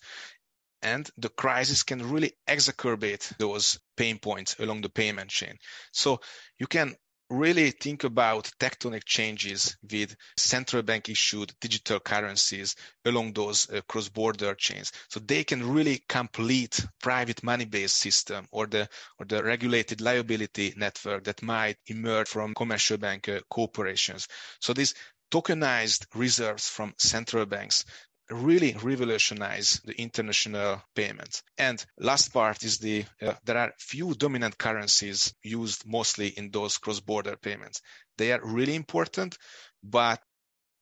and 0.84 1.10
the 1.16 1.30
crisis 1.30 1.82
can 1.82 2.10
really 2.10 2.32
exacerbate 2.46 3.36
those 3.38 3.80
pain 3.96 4.18
points 4.18 4.56
along 4.58 4.82
the 4.82 4.90
payment 4.90 5.30
chain. 5.30 5.56
So 5.92 6.20
you 6.58 6.66
can 6.66 6.94
really 7.30 7.70
think 7.70 8.04
about 8.04 8.50
tectonic 8.58 9.04
changes 9.04 9.76
with 9.90 10.14
central 10.36 10.82
bank 10.82 11.08
issued 11.08 11.52
digital 11.60 12.00
currencies 12.00 12.76
along 13.04 13.32
those 13.32 13.68
uh, 13.70 13.80
cross-border 13.88 14.54
chains. 14.54 14.92
So 15.08 15.20
they 15.20 15.44
can 15.44 15.72
really 15.72 16.04
complete 16.08 16.84
private 17.02 17.42
money-based 17.42 17.96
system 17.96 18.46
or 18.50 18.66
the 18.66 18.88
or 19.18 19.26
the 19.26 19.42
regulated 19.42 20.00
liability 20.00 20.74
network 20.76 21.24
that 21.24 21.42
might 21.42 21.76
emerge 21.86 22.28
from 22.28 22.54
commercial 22.54 22.98
bank 22.98 23.28
uh, 23.28 23.40
corporations. 23.50 24.28
So 24.60 24.72
these 24.72 24.94
tokenized 25.30 26.06
reserves 26.14 26.68
from 26.68 26.94
central 26.98 27.46
banks 27.46 27.84
really 28.30 28.74
revolutionize 28.82 29.80
the 29.84 30.00
international 30.00 30.82
payments. 30.94 31.42
And 31.58 31.84
last 31.98 32.32
part 32.32 32.62
is 32.62 32.78
the 32.78 33.04
uh, 33.20 33.34
there 33.44 33.58
are 33.58 33.72
few 33.78 34.14
dominant 34.14 34.56
currencies 34.58 35.34
used 35.42 35.86
mostly 35.86 36.28
in 36.28 36.50
those 36.50 36.78
cross-border 36.78 37.36
payments. 37.36 37.82
They 38.16 38.32
are 38.32 38.40
really 38.42 38.74
important, 38.74 39.36
but 39.82 40.20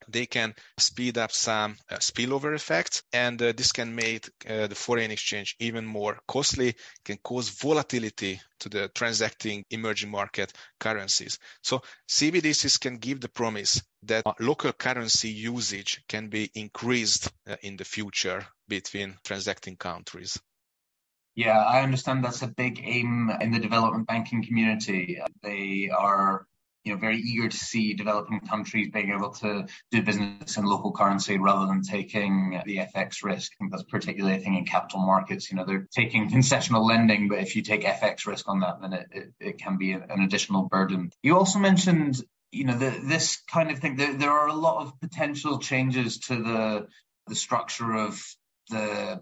they 0.09 0.27
can 0.27 0.55
speed 0.79 1.19
up 1.19 1.33
some 1.33 1.77
uh, 1.91 1.97
spillover 1.97 2.55
effects 2.55 3.03
and 3.13 3.41
uh, 3.43 3.53
this 3.57 3.73
can 3.73 3.95
make 3.95 4.29
uh, 4.49 4.67
the 4.67 4.75
foreign 4.75 5.11
exchange 5.11 5.57
even 5.59 5.85
more 5.85 6.19
costly 6.27 6.75
can 7.05 7.17
cause 7.19 7.49
volatility 7.49 8.41
to 8.61 8.69
the 8.69 8.89
transacting 8.95 9.65
emerging 9.71 10.11
market 10.11 10.53
currencies 10.79 11.39
so 11.63 11.83
cbdc's 12.09 12.79
can 12.79 12.99
give 12.99 13.21
the 13.21 13.29
promise 13.29 13.83
that 14.03 14.25
local 14.41 14.73
currency 14.73 15.31
usage 15.31 16.03
can 16.09 16.29
be 16.29 16.51
increased 16.55 17.31
uh, 17.49 17.57
in 17.63 17.77
the 17.77 17.85
future 17.85 18.47
between 18.69 19.17
transacting 19.25 19.77
countries 19.77 20.39
yeah, 21.35 21.59
I 21.59 21.81
understand 21.83 22.23
that's 22.23 22.43
a 22.43 22.47
big 22.47 22.81
aim 22.85 23.31
in 23.41 23.53
the 23.53 23.59
development 23.59 24.07
banking 24.07 24.45
community. 24.45 25.19
They 25.43 25.89
are 25.89 26.47
you 26.85 26.93
know, 26.93 26.99
very 26.99 27.19
eager 27.19 27.49
to 27.49 27.57
see 27.57 27.95
developing 27.95 28.41
countries 28.41 28.91
being 28.93 29.11
able 29.11 29.31
to 29.31 29.67
do 29.91 30.03
business 30.03 30.57
in 30.57 30.65
local 30.65 30.93
currency 30.93 31.39
rather 31.39 31.67
than 31.67 31.83
taking 31.83 32.61
the 32.65 32.79
FX 32.79 33.23
risk. 33.23 33.53
I 33.53 33.57
think 33.59 33.71
that's 33.71 33.85
particularly 33.85 34.37
a 34.37 34.41
thing 34.41 34.57
in 34.57 34.65
capital 34.65 35.01
markets. 35.01 35.51
You 35.51 35.57
know, 35.57 35.65
they're 35.65 35.89
taking 35.95 36.31
concessional 36.31 36.87
lending, 36.87 37.29
but 37.29 37.39
if 37.39 37.55
you 37.55 37.63
take 37.63 37.83
FX 37.83 38.27
risk 38.27 38.49
on 38.49 38.61
that, 38.61 38.81
then 38.81 38.93
it, 38.93 39.07
it, 39.13 39.33
it 39.41 39.59
can 39.59 39.79
be 39.79 39.93
an 39.93 40.23
additional 40.23 40.69
burden. 40.69 41.11
You 41.23 41.37
also 41.37 41.59
mentioned, 41.59 42.21
you 42.51 42.65
know, 42.65 42.77
the, 42.77 42.91
this 43.05 43.41
kind 43.51 43.71
of 43.71 43.79
thing. 43.79 43.97
There, 43.97 44.15
there 44.15 44.31
are 44.31 44.49
a 44.49 44.55
lot 44.55 44.83
of 44.83 45.01
potential 45.01 45.59
changes 45.59 46.19
to 46.21 46.37
the 46.37 46.87
the 47.29 47.37
structure 47.37 47.93
of 47.93 48.21
the 48.71 49.21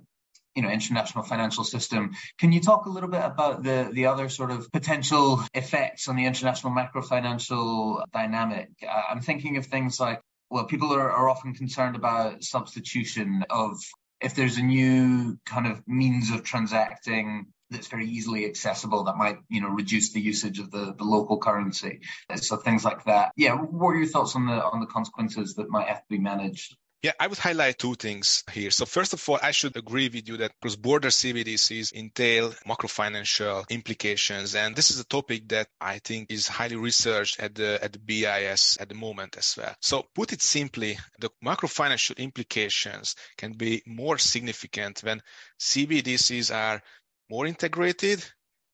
you 0.54 0.62
know 0.62 0.68
international 0.68 1.24
financial 1.24 1.64
system. 1.64 2.12
Can 2.38 2.52
you 2.52 2.60
talk 2.60 2.86
a 2.86 2.90
little 2.90 3.08
bit 3.08 3.22
about 3.24 3.62
the 3.62 3.90
the 3.92 4.06
other 4.06 4.28
sort 4.28 4.50
of 4.50 4.70
potential 4.72 5.42
effects 5.54 6.08
on 6.08 6.16
the 6.16 6.26
international 6.26 6.72
macro 6.72 7.02
financial 7.02 8.04
dynamic? 8.12 8.70
I'm 9.10 9.20
thinking 9.20 9.56
of 9.56 9.66
things 9.66 10.00
like 10.00 10.20
well, 10.50 10.64
people 10.64 10.92
are, 10.92 11.10
are 11.10 11.28
often 11.28 11.54
concerned 11.54 11.94
about 11.94 12.42
substitution 12.42 13.44
of 13.50 13.78
if 14.20 14.34
there's 14.34 14.58
a 14.58 14.62
new 14.62 15.38
kind 15.46 15.66
of 15.66 15.86
means 15.86 16.30
of 16.30 16.42
transacting 16.42 17.46
that's 17.70 17.86
very 17.86 18.06
easily 18.06 18.44
accessible 18.46 19.04
that 19.04 19.16
might 19.16 19.38
you 19.48 19.60
know 19.60 19.68
reduce 19.68 20.12
the 20.12 20.20
usage 20.20 20.58
of 20.58 20.70
the, 20.70 20.94
the 20.98 21.04
local 21.04 21.38
currency 21.38 22.00
so 22.36 22.56
things 22.56 22.84
like 22.84 23.04
that 23.04 23.30
yeah 23.36 23.54
what 23.54 23.90
are 23.90 23.98
your 23.98 24.06
thoughts 24.06 24.34
on 24.34 24.46
the 24.46 24.52
on 24.52 24.80
the 24.80 24.86
consequences 24.86 25.54
that 25.54 25.70
might 25.70 25.86
have 25.86 25.98
to 25.98 26.08
be 26.08 26.18
managed 26.18 26.76
yeah, 27.02 27.12
I 27.18 27.28
would 27.28 27.38
highlight 27.38 27.78
two 27.78 27.94
things 27.94 28.44
here. 28.52 28.70
So 28.70 28.84
first 28.84 29.14
of 29.14 29.26
all, 29.26 29.38
I 29.42 29.52
should 29.52 29.74
agree 29.76 30.10
with 30.12 30.28
you 30.28 30.36
that 30.38 30.52
cross-border 30.60 31.08
CBDCs 31.08 31.94
entail 31.94 32.52
macro-financial 32.66 33.64
implications. 33.70 34.54
And 34.54 34.76
this 34.76 34.90
is 34.90 35.00
a 35.00 35.04
topic 35.04 35.48
that 35.48 35.68
I 35.80 36.00
think 36.00 36.30
is 36.30 36.46
highly 36.46 36.76
researched 36.76 37.40
at 37.40 37.54
the, 37.54 37.82
at 37.82 37.94
the 37.94 37.98
BIS 37.98 38.76
at 38.78 38.90
the 38.90 38.94
moment 38.94 39.38
as 39.38 39.54
well. 39.56 39.74
So 39.80 40.04
put 40.14 40.34
it 40.34 40.42
simply, 40.42 40.98
the 41.18 41.30
macro-financial 41.40 42.16
implications 42.18 43.16
can 43.38 43.52
be 43.52 43.82
more 43.86 44.18
significant 44.18 45.00
when 45.00 45.22
CBDCs 45.58 46.54
are 46.54 46.82
more 47.30 47.46
integrated 47.46 48.22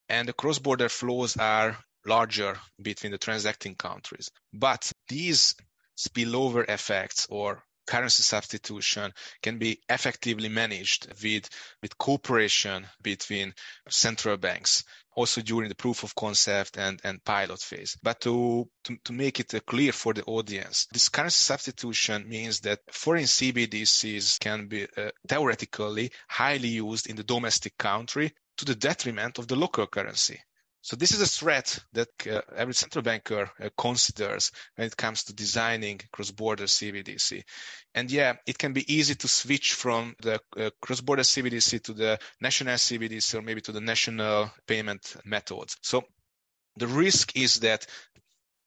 and 0.09 0.27
the 0.27 0.33
cross-border 0.33 0.89
flows 0.89 1.37
are 1.37 1.79
larger 2.05 2.59
between 2.83 3.13
the 3.13 3.19
transacting 3.19 3.77
countries. 3.77 4.31
But 4.53 4.91
these 5.09 5.55
spillover 5.97 6.69
effects 6.69 7.29
or 7.31 7.63
currency 7.87 8.23
substitution 8.23 9.13
can 9.43 9.59
be 9.59 9.81
effectively 9.89 10.49
managed 10.49 11.09
with, 11.23 11.49
with 11.83 11.99
cooperation 11.99 12.87
between 13.03 13.55
central 13.89 14.37
banks 14.37 14.85
also 15.17 15.41
during 15.41 15.69
the 15.69 15.75
proof 15.75 16.03
of 16.03 16.15
concept 16.15 16.77
and, 16.77 17.01
and 17.03 17.25
pilot 17.25 17.59
phase. 17.59 17.97
But 18.03 18.21
to, 18.21 18.69
to, 18.85 18.97
to 19.05 19.13
make 19.13 19.41
it 19.41 19.67
clear 19.67 19.93
for 19.93 20.13
the 20.13 20.23
audience, 20.25 20.87
this 20.93 21.09
currency 21.09 21.41
substitution 21.41 22.29
means 22.29 22.61
that 22.61 22.81
foreign 22.93 23.25
CBDCs 23.25 24.39
can 24.39 24.69
be 24.69 24.87
uh, 24.97 25.11
theoretically 25.27 26.13
highly 26.29 26.69
used 26.69 27.09
in 27.09 27.17
the 27.17 27.25
domestic 27.25 27.77
country 27.79 28.35
to 28.59 28.65
the 28.65 28.75
detriment 28.75 29.39
of 29.39 29.49
the 29.49 29.57
local 29.57 29.87
currency. 29.87 30.39
So 30.87 30.95
this 30.95 31.11
is 31.11 31.21
a 31.21 31.27
threat 31.27 31.81
that 31.95 32.09
uh, 32.31 32.43
every 32.55 32.73
central 32.73 33.03
banker 33.03 33.51
uh, 33.61 33.71
considers 33.77 34.53
when 34.77 34.87
it 34.87 34.97
comes 34.97 35.25
to 35.25 35.35
designing 35.35 36.01
cross-border 36.13 36.67
CBDC. 36.67 37.43
And 37.97 38.09
yeah, 38.09 38.35
it 38.47 38.57
can 38.57 38.73
be 38.73 38.95
easy 38.95 39.17
to 39.17 39.27
switch 39.27 39.75
from 39.75 40.15
the 40.23 40.41
uh, 40.57 40.71
cross-border 40.81 41.25
CBDC 41.25 41.83
to 41.83 41.93
the 41.93 42.21
national 42.41 42.75
CBDC 42.75 43.35
or 43.35 43.43
maybe 43.43 43.63
to 43.63 43.73
the 43.73 43.81
national 43.81 44.53
payment 44.69 45.17
methods. 45.25 45.77
So 45.83 46.05
the 46.77 46.87
risk 46.87 47.37
is 47.37 47.57
that 47.61 47.85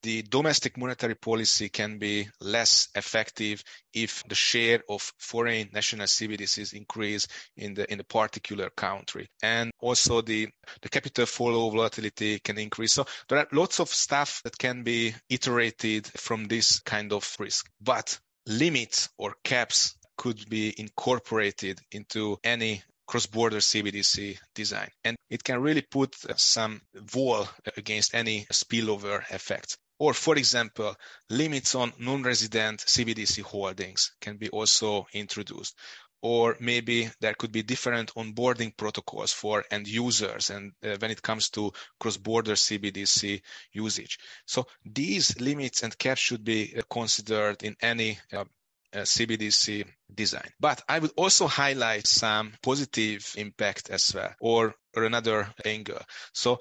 the 0.02 0.22
domestic 0.24 0.78
monetary 0.78 1.16
policy 1.16 1.70
can 1.70 1.98
be 1.98 2.28
less 2.40 2.88
effective 2.96 3.64
if 3.94 4.24
the 4.28 4.36
share 4.36 4.82
of 4.90 5.14
foreign 5.18 5.70
national 5.74 6.08
CBDCs 6.08 6.74
increase 6.74 7.28
in 7.58 7.74
the 7.74 7.92
in 7.92 7.98
the 7.98 8.04
particular 8.04 8.70
country, 8.70 9.28
and 9.44 9.72
also 9.80 10.22
the 10.22 10.48
the 10.82 10.90
capital 10.90 11.26
flow 11.26 11.70
volatility 11.70 12.40
can 12.40 12.58
increase. 12.58 12.94
So 12.94 13.06
there 13.28 13.40
are 13.40 13.48
lots 13.52 13.80
of 13.80 13.90
stuff 13.90 14.42
that 14.44 14.58
can 14.58 14.84
be 14.84 15.14
iterated 15.30 16.08
from 16.08 16.46
this 16.46 16.80
kind 16.80 17.12
of 17.14 17.36
risk, 17.40 17.70
but 17.82 18.20
limits 18.48 19.10
or 19.18 19.36
caps 19.44 19.96
could 20.18 20.50
be 20.50 20.74
incorporated 20.78 21.80
into 21.92 22.38
any 22.44 22.84
cross-border 23.08 23.58
CBDC 23.58 24.38
design. 24.54 24.90
And 25.04 25.18
it 25.30 25.44
can 25.44 25.62
really 25.62 25.82
put 25.82 26.16
some 26.40 26.82
wall 27.16 27.48
against 27.76 28.14
any 28.14 28.46
spillover 28.52 29.24
effects. 29.32 29.78
Or, 30.00 30.14
for 30.14 30.38
example, 30.38 30.96
limits 31.30 31.76
on 31.76 31.94
non-resident 32.00 32.80
CBDC 32.80 33.42
holdings 33.42 34.14
can 34.22 34.38
be 34.38 34.50
also 34.50 35.08
introduced. 35.14 35.76
Or 36.22 36.58
maybe 36.60 37.10
there 37.20 37.34
could 37.34 37.52
be 37.52 37.64
different 37.64 38.14
onboarding 38.16 38.76
protocols 38.76 39.32
for 39.34 39.64
end 39.72 39.88
users 39.88 40.50
and 40.50 40.74
uh, 40.84 40.96
when 41.00 41.12
it 41.12 41.22
comes 41.22 41.50
to 41.52 41.72
cross-border 42.00 42.54
CBDC 42.54 43.42
usage. 43.74 44.20
So 44.46 44.68
these 44.86 45.40
limits 45.40 45.84
and 45.84 45.98
caps 45.98 46.20
should 46.20 46.44
be 46.44 46.76
uh, 46.78 46.82
considered 46.90 47.64
in 47.64 47.76
any 47.82 48.20
uh, 48.34 48.46
uh 48.92 49.02
CBDC 49.02 49.86
design. 50.14 50.50
But 50.60 50.82
I 50.90 51.00
would 51.00 51.12
also 51.16 51.48
highlight 51.48 52.08
some 52.08 52.54
positive 52.62 53.34
impact 53.38 53.90
as 53.90 54.14
well, 54.14 54.34
or, 54.42 54.76
or 54.96 55.04
another 55.04 55.48
angle. 55.64 56.02
So 56.34 56.60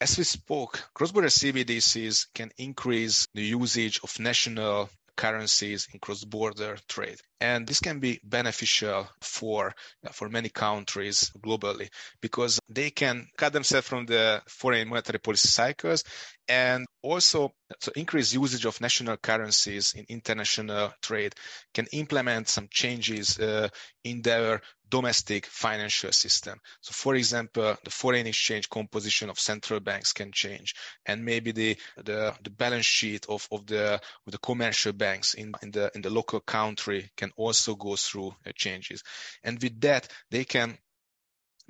as 0.00 0.16
we 0.16 0.24
spoke, 0.24 0.82
cross-border 0.94 1.28
CBDCs 1.28 2.28
can 2.34 2.50
increase 2.56 3.26
the 3.34 3.42
usage 3.42 4.00
of 4.02 4.18
national 4.18 4.88
currencies 5.16 5.86
in 5.92 6.00
cross-border 6.00 6.78
trade. 6.88 7.20
And 7.40 7.66
this 7.66 7.80
can 7.80 8.00
be 8.00 8.20
beneficial 8.24 9.06
for, 9.20 9.74
for 10.12 10.30
many 10.30 10.48
countries 10.48 11.30
globally 11.38 11.90
because 12.22 12.58
they 12.68 12.90
can 12.90 13.28
cut 13.36 13.52
themselves 13.52 13.86
from 13.86 14.06
the 14.06 14.40
foreign 14.48 14.88
monetary 14.88 15.18
policy 15.18 15.48
cycles 15.48 16.04
and 16.50 16.84
also 17.02 17.52
so 17.78 17.92
increased 17.94 18.34
usage 18.34 18.64
of 18.64 18.80
national 18.80 19.16
currencies 19.16 19.94
in 19.94 20.04
international 20.08 20.92
trade 21.00 21.32
can 21.72 21.86
implement 21.92 22.48
some 22.48 22.66
changes 22.68 23.38
uh, 23.38 23.68
in 24.02 24.20
their 24.20 24.60
domestic 24.88 25.46
financial 25.46 26.10
system. 26.10 26.58
So, 26.80 26.92
for 26.92 27.14
example, 27.14 27.76
the 27.84 27.90
foreign 27.90 28.26
exchange 28.26 28.68
composition 28.68 29.30
of 29.30 29.38
central 29.38 29.78
banks 29.78 30.12
can 30.12 30.32
change, 30.32 30.74
and 31.06 31.24
maybe 31.24 31.52
the 31.52 31.76
the, 31.96 32.34
the 32.42 32.50
balance 32.50 32.86
sheet 32.86 33.26
of, 33.28 33.46
of 33.52 33.64
the 33.66 33.94
of 33.94 34.32
the 34.32 34.38
commercial 34.38 34.92
banks 34.92 35.34
in, 35.34 35.52
in 35.62 35.70
the 35.70 35.92
in 35.94 36.02
the 36.02 36.10
local 36.10 36.40
country 36.40 37.10
can 37.16 37.30
also 37.36 37.76
go 37.76 37.94
through 37.94 38.34
uh, 38.44 38.50
changes. 38.56 39.04
And 39.44 39.62
with 39.62 39.80
that, 39.82 40.08
they 40.32 40.44
can 40.44 40.76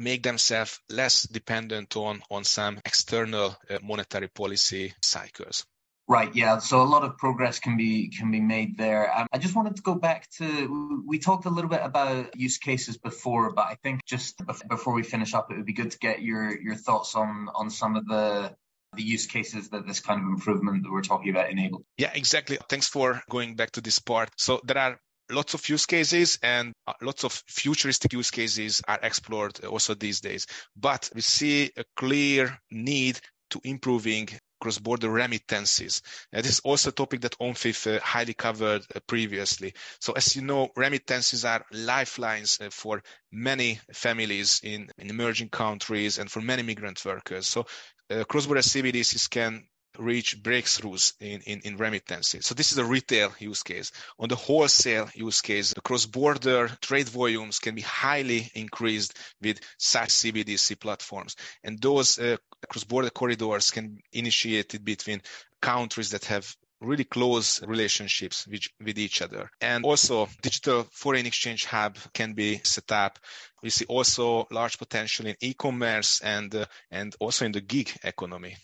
make 0.00 0.22
themselves 0.22 0.80
less 0.88 1.22
dependent 1.22 1.96
on, 1.96 2.22
on 2.30 2.44
some 2.44 2.80
external 2.84 3.56
uh, 3.68 3.78
monetary 3.82 4.28
policy 4.28 4.94
cycles. 5.02 5.66
Right. 6.08 6.34
Yeah. 6.34 6.58
So 6.58 6.82
a 6.82 6.90
lot 6.94 7.04
of 7.04 7.18
progress 7.18 7.60
can 7.60 7.76
be 7.76 8.08
can 8.08 8.32
be 8.32 8.40
made 8.40 8.76
there. 8.76 9.16
Um, 9.16 9.28
I 9.32 9.38
just 9.38 9.54
wanted 9.54 9.76
to 9.76 9.82
go 9.82 9.94
back 9.94 10.28
to 10.38 11.04
we 11.06 11.20
talked 11.20 11.44
a 11.46 11.50
little 11.50 11.70
bit 11.70 11.82
about 11.84 12.36
use 12.36 12.58
cases 12.58 12.98
before, 12.98 13.52
but 13.52 13.66
I 13.66 13.76
think 13.84 14.00
just 14.06 14.42
before 14.68 14.92
we 14.92 15.04
finish 15.04 15.34
up, 15.34 15.52
it 15.52 15.56
would 15.56 15.66
be 15.66 15.72
good 15.72 15.92
to 15.92 15.98
get 15.98 16.20
your 16.20 16.60
your 16.60 16.74
thoughts 16.74 17.14
on 17.14 17.48
on 17.54 17.70
some 17.70 17.94
of 17.94 18.06
the 18.06 18.52
the 18.96 19.04
use 19.04 19.26
cases 19.26 19.68
that 19.68 19.86
this 19.86 20.00
kind 20.00 20.20
of 20.20 20.26
improvement 20.26 20.82
that 20.82 20.90
we're 20.90 21.02
talking 21.02 21.30
about 21.30 21.48
enabled. 21.48 21.84
Yeah, 21.96 22.10
exactly. 22.12 22.58
Thanks 22.68 22.88
for 22.88 23.22
going 23.30 23.54
back 23.54 23.70
to 23.72 23.80
this 23.80 24.00
part. 24.00 24.30
So 24.36 24.60
there 24.64 24.78
are 24.78 24.98
lots 25.30 25.54
of 25.54 25.68
use 25.68 25.86
cases 25.86 26.38
and 26.42 26.72
uh, 26.86 26.92
lots 27.00 27.24
of 27.24 27.32
futuristic 27.46 28.12
use 28.12 28.30
cases 28.30 28.82
are 28.86 28.98
explored 29.02 29.64
also 29.64 29.94
these 29.94 30.20
days. 30.20 30.46
But 30.76 31.10
we 31.14 31.20
see 31.20 31.70
a 31.76 31.84
clear 31.96 32.58
need 32.70 33.20
to 33.50 33.60
improving 33.64 34.28
cross-border 34.60 35.10
remittances. 35.10 36.02
Uh, 36.34 36.42
this 36.42 36.52
is 36.52 36.60
also 36.60 36.90
a 36.90 36.92
topic 36.92 37.22
that 37.22 37.38
OMFIF 37.40 37.96
uh, 37.96 38.00
highly 38.00 38.34
covered 38.34 38.82
uh, 38.94 39.00
previously. 39.06 39.74
So 40.00 40.12
as 40.12 40.36
you 40.36 40.42
know, 40.42 40.68
remittances 40.76 41.44
are 41.44 41.64
lifelines 41.72 42.58
uh, 42.60 42.68
for 42.70 43.02
many 43.32 43.80
families 43.92 44.60
in, 44.62 44.90
in, 44.98 45.10
emerging 45.10 45.48
countries 45.48 46.18
and 46.18 46.30
for 46.30 46.40
many 46.40 46.62
migrant 46.62 47.02
workers. 47.04 47.48
So 47.48 47.66
uh, 48.10 48.24
cross-border 48.24 48.60
CBDCs 48.60 49.30
can 49.30 49.64
reach 49.98 50.42
breakthroughs 50.42 51.14
in, 51.20 51.40
in, 51.42 51.60
in 51.64 51.76
remittances. 51.76 52.46
So 52.46 52.54
this 52.54 52.72
is 52.72 52.78
a 52.78 52.84
retail 52.84 53.32
use 53.38 53.62
case. 53.62 53.92
On 54.18 54.28
the 54.28 54.36
wholesale 54.36 55.08
use 55.14 55.40
case, 55.40 55.72
the 55.74 55.80
cross-border 55.80 56.68
trade 56.80 57.08
volumes 57.08 57.58
can 57.58 57.74
be 57.74 57.82
highly 57.82 58.50
increased 58.54 59.18
with 59.42 59.60
such 59.78 60.08
CBDC 60.08 60.78
platforms. 60.80 61.36
And 61.64 61.80
those 61.80 62.18
uh, 62.18 62.36
cross-border 62.68 63.10
corridors 63.10 63.70
can 63.70 63.88
be 63.88 64.02
initiated 64.12 64.84
between 64.84 65.22
countries 65.60 66.10
that 66.10 66.24
have 66.26 66.54
really 66.80 67.04
close 67.04 67.62
relationships 67.62 68.46
with, 68.46 68.62
with 68.82 68.98
each 68.98 69.20
other. 69.20 69.50
And 69.60 69.84
also 69.84 70.28
digital 70.40 70.86
foreign 70.90 71.26
exchange 71.26 71.66
hub 71.66 71.98
can 72.14 72.32
be 72.32 72.60
set 72.64 72.90
up. 72.90 73.18
We 73.62 73.70
see 73.70 73.84
also 73.86 74.46
large 74.50 74.78
potential 74.78 75.26
in 75.26 75.36
e-commerce 75.40 76.20
and, 76.22 76.54
uh, 76.54 76.64
and 76.90 77.14
also 77.20 77.44
in 77.44 77.52
the 77.52 77.60
gig 77.60 77.92
economy. 78.02 78.56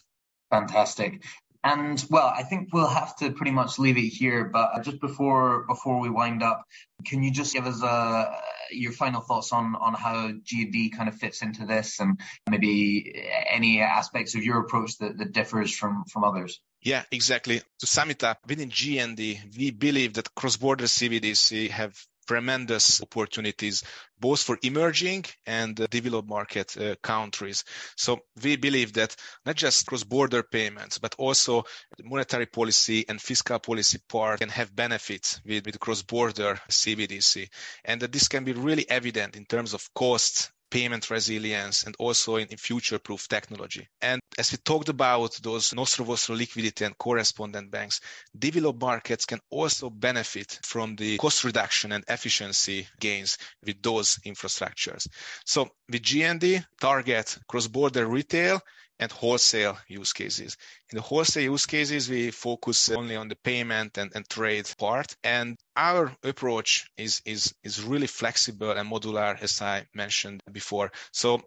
Fantastic. 0.51 1.23
And 1.65 2.05
well, 2.11 2.33
I 2.33 2.45
think 2.45 2.69
we'll 2.73 2.87
have 2.87 3.17
to 3.17 3.33
pretty 3.33 3.51
much 3.51 3.79
leave 3.81 3.97
it 3.99 4.09
here. 4.09 4.45
But 4.45 4.85
just 4.85 5.01
before 5.01 5.65
before 5.67 5.99
we 5.99 6.09
wind 6.09 6.43
up, 6.43 6.65
can 7.05 7.25
you 7.25 7.33
just 7.33 7.53
give 7.53 7.67
us 7.67 7.83
uh, 7.83 8.33
your 8.71 8.93
final 8.93 9.21
thoughts 9.21 9.53
on 9.53 9.75
on 9.75 9.95
how 9.95 10.31
GND 10.31 10.97
kind 10.97 11.09
of 11.09 11.17
fits 11.17 11.43
into 11.43 11.67
this, 11.67 11.99
and 11.99 12.21
maybe 12.49 13.21
any 13.51 13.81
aspects 13.81 14.37
of 14.37 14.45
your 14.45 14.61
approach 14.61 14.99
that, 14.99 15.19
that 15.19 15.33
differs 15.33 15.75
from 15.75 16.05
from 16.05 16.23
others? 16.23 16.61
Yeah, 16.83 17.03
exactly. 17.11 17.63
To 17.81 17.87
sum 17.87 18.11
it 18.11 18.23
up, 18.23 18.39
within 18.47 18.71
GND, 18.71 19.57
we 19.59 19.73
believe 19.73 20.15
that 20.15 20.33
cross-border 20.37 20.85
CBDC 20.85 21.71
have 21.71 22.01
tremendous 22.27 23.01
opportunities 23.03 23.83
both 24.19 24.43
for 24.43 24.59
emerging 24.63 25.25
and 25.47 25.77
developed 25.91 26.29
market 26.29 26.77
uh, 26.77 26.95
countries. 27.03 27.65
So 27.97 28.21
we 28.43 28.57
believe 28.57 28.95
that 28.95 29.15
not 29.45 29.57
just 29.57 29.87
cross-border 29.87 30.43
payments, 30.43 30.99
but 30.99 31.15
also 31.19 31.65
monetary 32.03 32.47
policy 32.47 33.05
and 33.09 33.21
fiscal 33.21 33.59
policy 33.59 33.99
part 34.09 34.41
can 34.41 34.49
have 34.49 34.75
benefits 34.75 35.41
with, 35.45 35.67
with 35.67 35.81
cross-border 35.81 36.61
CBDC. 36.71 37.49
And 37.85 38.01
that 38.01 38.13
this 38.13 38.29
can 38.29 38.45
be 38.45 38.53
really 38.53 38.89
evident 38.89 39.37
in 39.37 39.45
terms 39.45 39.75
of 39.75 39.93
costs 39.95 40.51
payment 40.71 41.11
resilience, 41.11 41.85
and 41.85 41.95
also 41.99 42.37
in, 42.37 42.49
future-proof 42.49 43.29
technology. 43.29 43.89
And 44.01 44.21
as 44.39 44.53
we 44.53 44.59
talked 44.59 44.89
about 44.89 45.39
those 45.43 45.75
nostro 45.75 46.05
vostro 46.05 46.37
liquidity 46.37 46.85
and 46.85 46.97
correspondent 46.99 47.71
banks, 47.71 48.01
developed 48.39 48.81
markets 48.81 49.25
can 49.27 49.41
also 49.51 49.91
benefit 49.91 50.59
from 50.63 50.97
the 50.97 51.19
cost 51.19 51.45
reduction 51.45 51.93
and 51.93 52.05
efficiency 52.09 52.89
gains 53.01 53.39
with 53.65 53.83
those 53.83 54.19
infrastructures. 54.27 55.07
So 55.45 55.69
with 55.89 56.03
GND, 56.03 56.65
target 56.81 57.39
cross-border 57.49 58.07
retail 58.07 58.61
and 58.99 59.13
wholesale 59.13 59.77
use 59.89 60.13
cases. 60.13 60.57
In 60.91 60.97
the 60.97 61.03
wholesale 61.03 61.43
use 61.43 61.67
cases, 61.67 62.09
we 62.09 62.31
focus 62.31 62.89
only 62.91 63.17
on 63.17 63.29
the 63.29 63.37
payment 63.37 63.99
and, 63.99 64.13
and 64.15 64.29
trade 64.29 64.71
part. 64.79 65.15
And 65.23 65.57
our 65.77 66.13
approach 66.23 66.91
is, 66.97 67.21
is, 67.25 67.55
is 67.63 67.83
really 67.83 68.07
flexible 68.07 68.71
and 68.71 68.91
modular, 68.91 69.41
as 69.41 69.61
I 69.61 69.87
mentioned 69.95 70.43
before. 70.51 70.93
So 71.13 71.43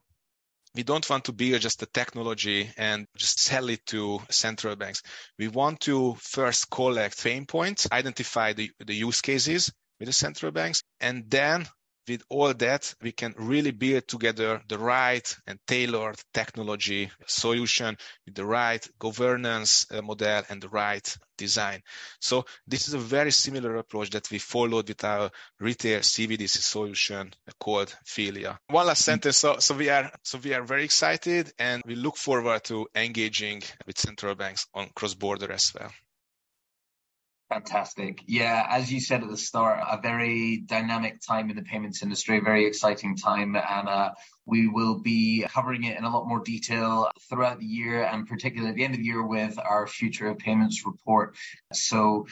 we 0.75 0.83
don't 0.83 1.09
want 1.09 1.25
to 1.25 1.33
be 1.33 1.57
just 1.57 1.81
a 1.81 1.87
technology 1.87 2.69
and 2.77 3.07
just 3.17 3.39
sell 3.39 3.69
it 3.69 3.85
to 3.87 4.21
central 4.29 4.75
banks. 4.75 5.01
We 5.37 5.47
want 5.47 5.81
to 5.81 6.15
first 6.19 6.69
collect 6.69 7.23
pain 7.23 7.45
points, 7.45 7.87
identify 7.91 8.53
the, 8.53 8.71
the 8.85 8.93
use 8.93 9.21
cases 9.21 9.71
with 9.99 10.07
the 10.07 10.13
central 10.13 10.51
banks, 10.51 10.83
and 11.01 11.29
then 11.29 11.67
with 12.09 12.23
all 12.29 12.53
that, 12.55 12.93
we 13.01 13.11
can 13.11 13.33
really 13.37 13.71
build 13.71 14.07
together 14.07 14.61
the 14.67 14.77
right 14.77 15.37
and 15.47 15.59
tailored 15.67 16.19
technology 16.33 17.09
solution 17.27 17.97
with 18.25 18.35
the 18.35 18.45
right 18.45 18.85
governance 18.99 19.85
uh, 19.91 20.01
model 20.01 20.43
and 20.49 20.61
the 20.61 20.69
right 20.69 21.17
design. 21.37 21.81
So 22.19 22.45
this 22.67 22.87
is 22.87 22.93
a 22.93 22.99
very 22.99 23.31
similar 23.31 23.77
approach 23.77 24.09
that 24.11 24.29
we 24.29 24.39
followed 24.39 24.87
with 24.89 25.03
our 25.03 25.31
retail 25.59 25.99
CBDC 25.99 26.57
solution 26.57 27.33
called 27.59 27.95
Filia. 28.05 28.59
One 28.67 28.87
last 28.87 29.05
sentence. 29.05 29.37
So, 29.37 29.59
so 29.59 29.75
we 29.75 29.89
are 29.89 30.11
so 30.23 30.39
we 30.39 30.53
are 30.53 30.63
very 30.63 30.83
excited 30.83 31.51
and 31.57 31.81
we 31.85 31.95
look 31.95 32.17
forward 32.17 32.63
to 32.65 32.87
engaging 32.95 33.63
with 33.85 33.97
central 33.97 34.35
banks 34.35 34.67
on 34.73 34.89
cross 34.95 35.13
border 35.13 35.51
as 35.51 35.73
well. 35.73 35.91
Fantastic. 37.49 38.21
Yeah, 38.27 38.63
as 38.69 38.93
you 38.93 39.01
said 39.01 39.23
at 39.23 39.29
the 39.29 39.37
start, 39.37 39.79
a 39.89 39.99
very 39.99 40.57
dynamic 40.57 41.19
time 41.19 41.49
in 41.49 41.55
the 41.55 41.63
payments 41.63 42.03
industry, 42.03 42.37
a 42.37 42.41
very 42.41 42.67
exciting 42.67 43.17
time. 43.17 43.55
And 43.55 43.89
uh, 43.89 44.11
we 44.45 44.67
will 44.67 44.99
be 44.99 45.47
covering 45.49 45.83
it 45.83 45.97
in 45.97 46.03
a 46.03 46.11
lot 46.11 46.27
more 46.27 46.41
detail 46.41 47.09
throughout 47.27 47.59
the 47.59 47.65
year 47.65 48.03
and 48.03 48.27
particularly 48.27 48.69
at 48.69 48.75
the 48.75 48.83
end 48.83 48.93
of 48.93 48.99
the 48.99 49.05
year 49.05 49.25
with 49.25 49.57
our 49.57 49.87
Future 49.87 50.27
of 50.27 50.37
Payments 50.37 50.85
report. 50.85 51.35
So 51.73 52.27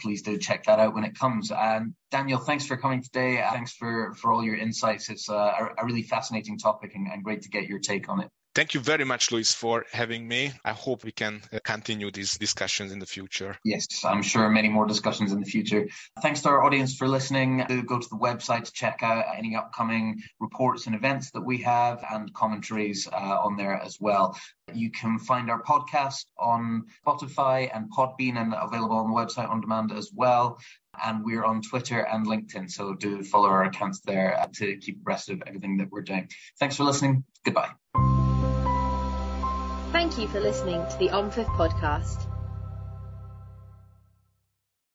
please 0.00 0.22
do 0.22 0.38
check 0.38 0.64
that 0.64 0.80
out 0.80 0.94
when 0.94 1.04
it 1.04 1.18
comes. 1.18 1.50
And 1.50 1.94
Daniel, 2.10 2.38
thanks 2.38 2.64
for 2.64 2.78
coming 2.78 3.02
today. 3.02 3.46
Thanks 3.52 3.72
for, 3.72 4.14
for 4.14 4.32
all 4.32 4.42
your 4.42 4.56
insights. 4.56 5.10
It's 5.10 5.28
a, 5.28 5.70
a 5.76 5.84
really 5.84 6.02
fascinating 6.02 6.58
topic 6.58 6.94
and, 6.94 7.08
and 7.08 7.22
great 7.22 7.42
to 7.42 7.50
get 7.50 7.68
your 7.68 7.78
take 7.78 8.08
on 8.08 8.20
it. 8.20 8.30
Thank 8.54 8.74
you 8.74 8.80
very 8.80 9.04
much, 9.04 9.32
Lewis, 9.32 9.54
for 9.54 9.86
having 9.92 10.28
me. 10.28 10.52
I 10.62 10.72
hope 10.72 11.04
we 11.04 11.12
can 11.12 11.40
uh, 11.50 11.58
continue 11.64 12.10
these 12.10 12.36
discussions 12.36 12.92
in 12.92 12.98
the 12.98 13.06
future. 13.06 13.56
Yes, 13.64 13.86
I'm 14.04 14.22
sure 14.22 14.48
many 14.50 14.68
more 14.68 14.86
discussions 14.86 15.32
in 15.32 15.40
the 15.40 15.46
future. 15.46 15.88
Thanks 16.20 16.42
to 16.42 16.50
our 16.50 16.62
audience 16.62 16.94
for 16.94 17.08
listening. 17.08 17.64
Do 17.66 17.82
go 17.82 17.98
to 17.98 18.08
the 18.10 18.18
website 18.18 18.64
to 18.64 18.72
check 18.72 18.98
out 19.02 19.24
any 19.34 19.56
upcoming 19.56 20.20
reports 20.38 20.86
and 20.86 20.94
events 20.94 21.30
that 21.30 21.40
we 21.40 21.62
have 21.62 22.04
and 22.10 22.32
commentaries 22.34 23.08
uh, 23.10 23.38
on 23.42 23.56
there 23.56 23.74
as 23.74 23.96
well. 23.98 24.36
You 24.74 24.90
can 24.90 25.18
find 25.18 25.50
our 25.50 25.62
podcast 25.62 26.26
on 26.38 26.84
Spotify 27.06 27.74
and 27.74 27.90
Podbean 27.90 28.36
and 28.36 28.54
available 28.54 28.96
on 28.96 29.10
the 29.10 29.16
website 29.16 29.48
on 29.48 29.62
demand 29.62 29.92
as 29.92 30.10
well. 30.14 30.58
And 31.02 31.24
we're 31.24 31.44
on 31.44 31.62
Twitter 31.62 32.00
and 32.00 32.26
LinkedIn. 32.26 32.70
So 32.70 32.92
do 32.92 33.22
follow 33.22 33.48
our 33.48 33.64
accounts 33.64 34.00
there 34.00 34.44
to 34.56 34.76
keep 34.76 34.98
abreast 34.98 35.30
of 35.30 35.42
everything 35.46 35.78
that 35.78 35.90
we're 35.90 36.02
doing. 36.02 36.28
Thanks 36.60 36.76
for 36.76 36.84
listening. 36.84 37.24
Goodbye. 37.44 37.70
Thank 39.92 40.16
you 40.16 40.26
for 40.26 40.40
listening 40.40 40.86
to 40.88 40.96
the 40.98 41.08
OMFIF 41.08 41.44
podcast. 41.48 42.31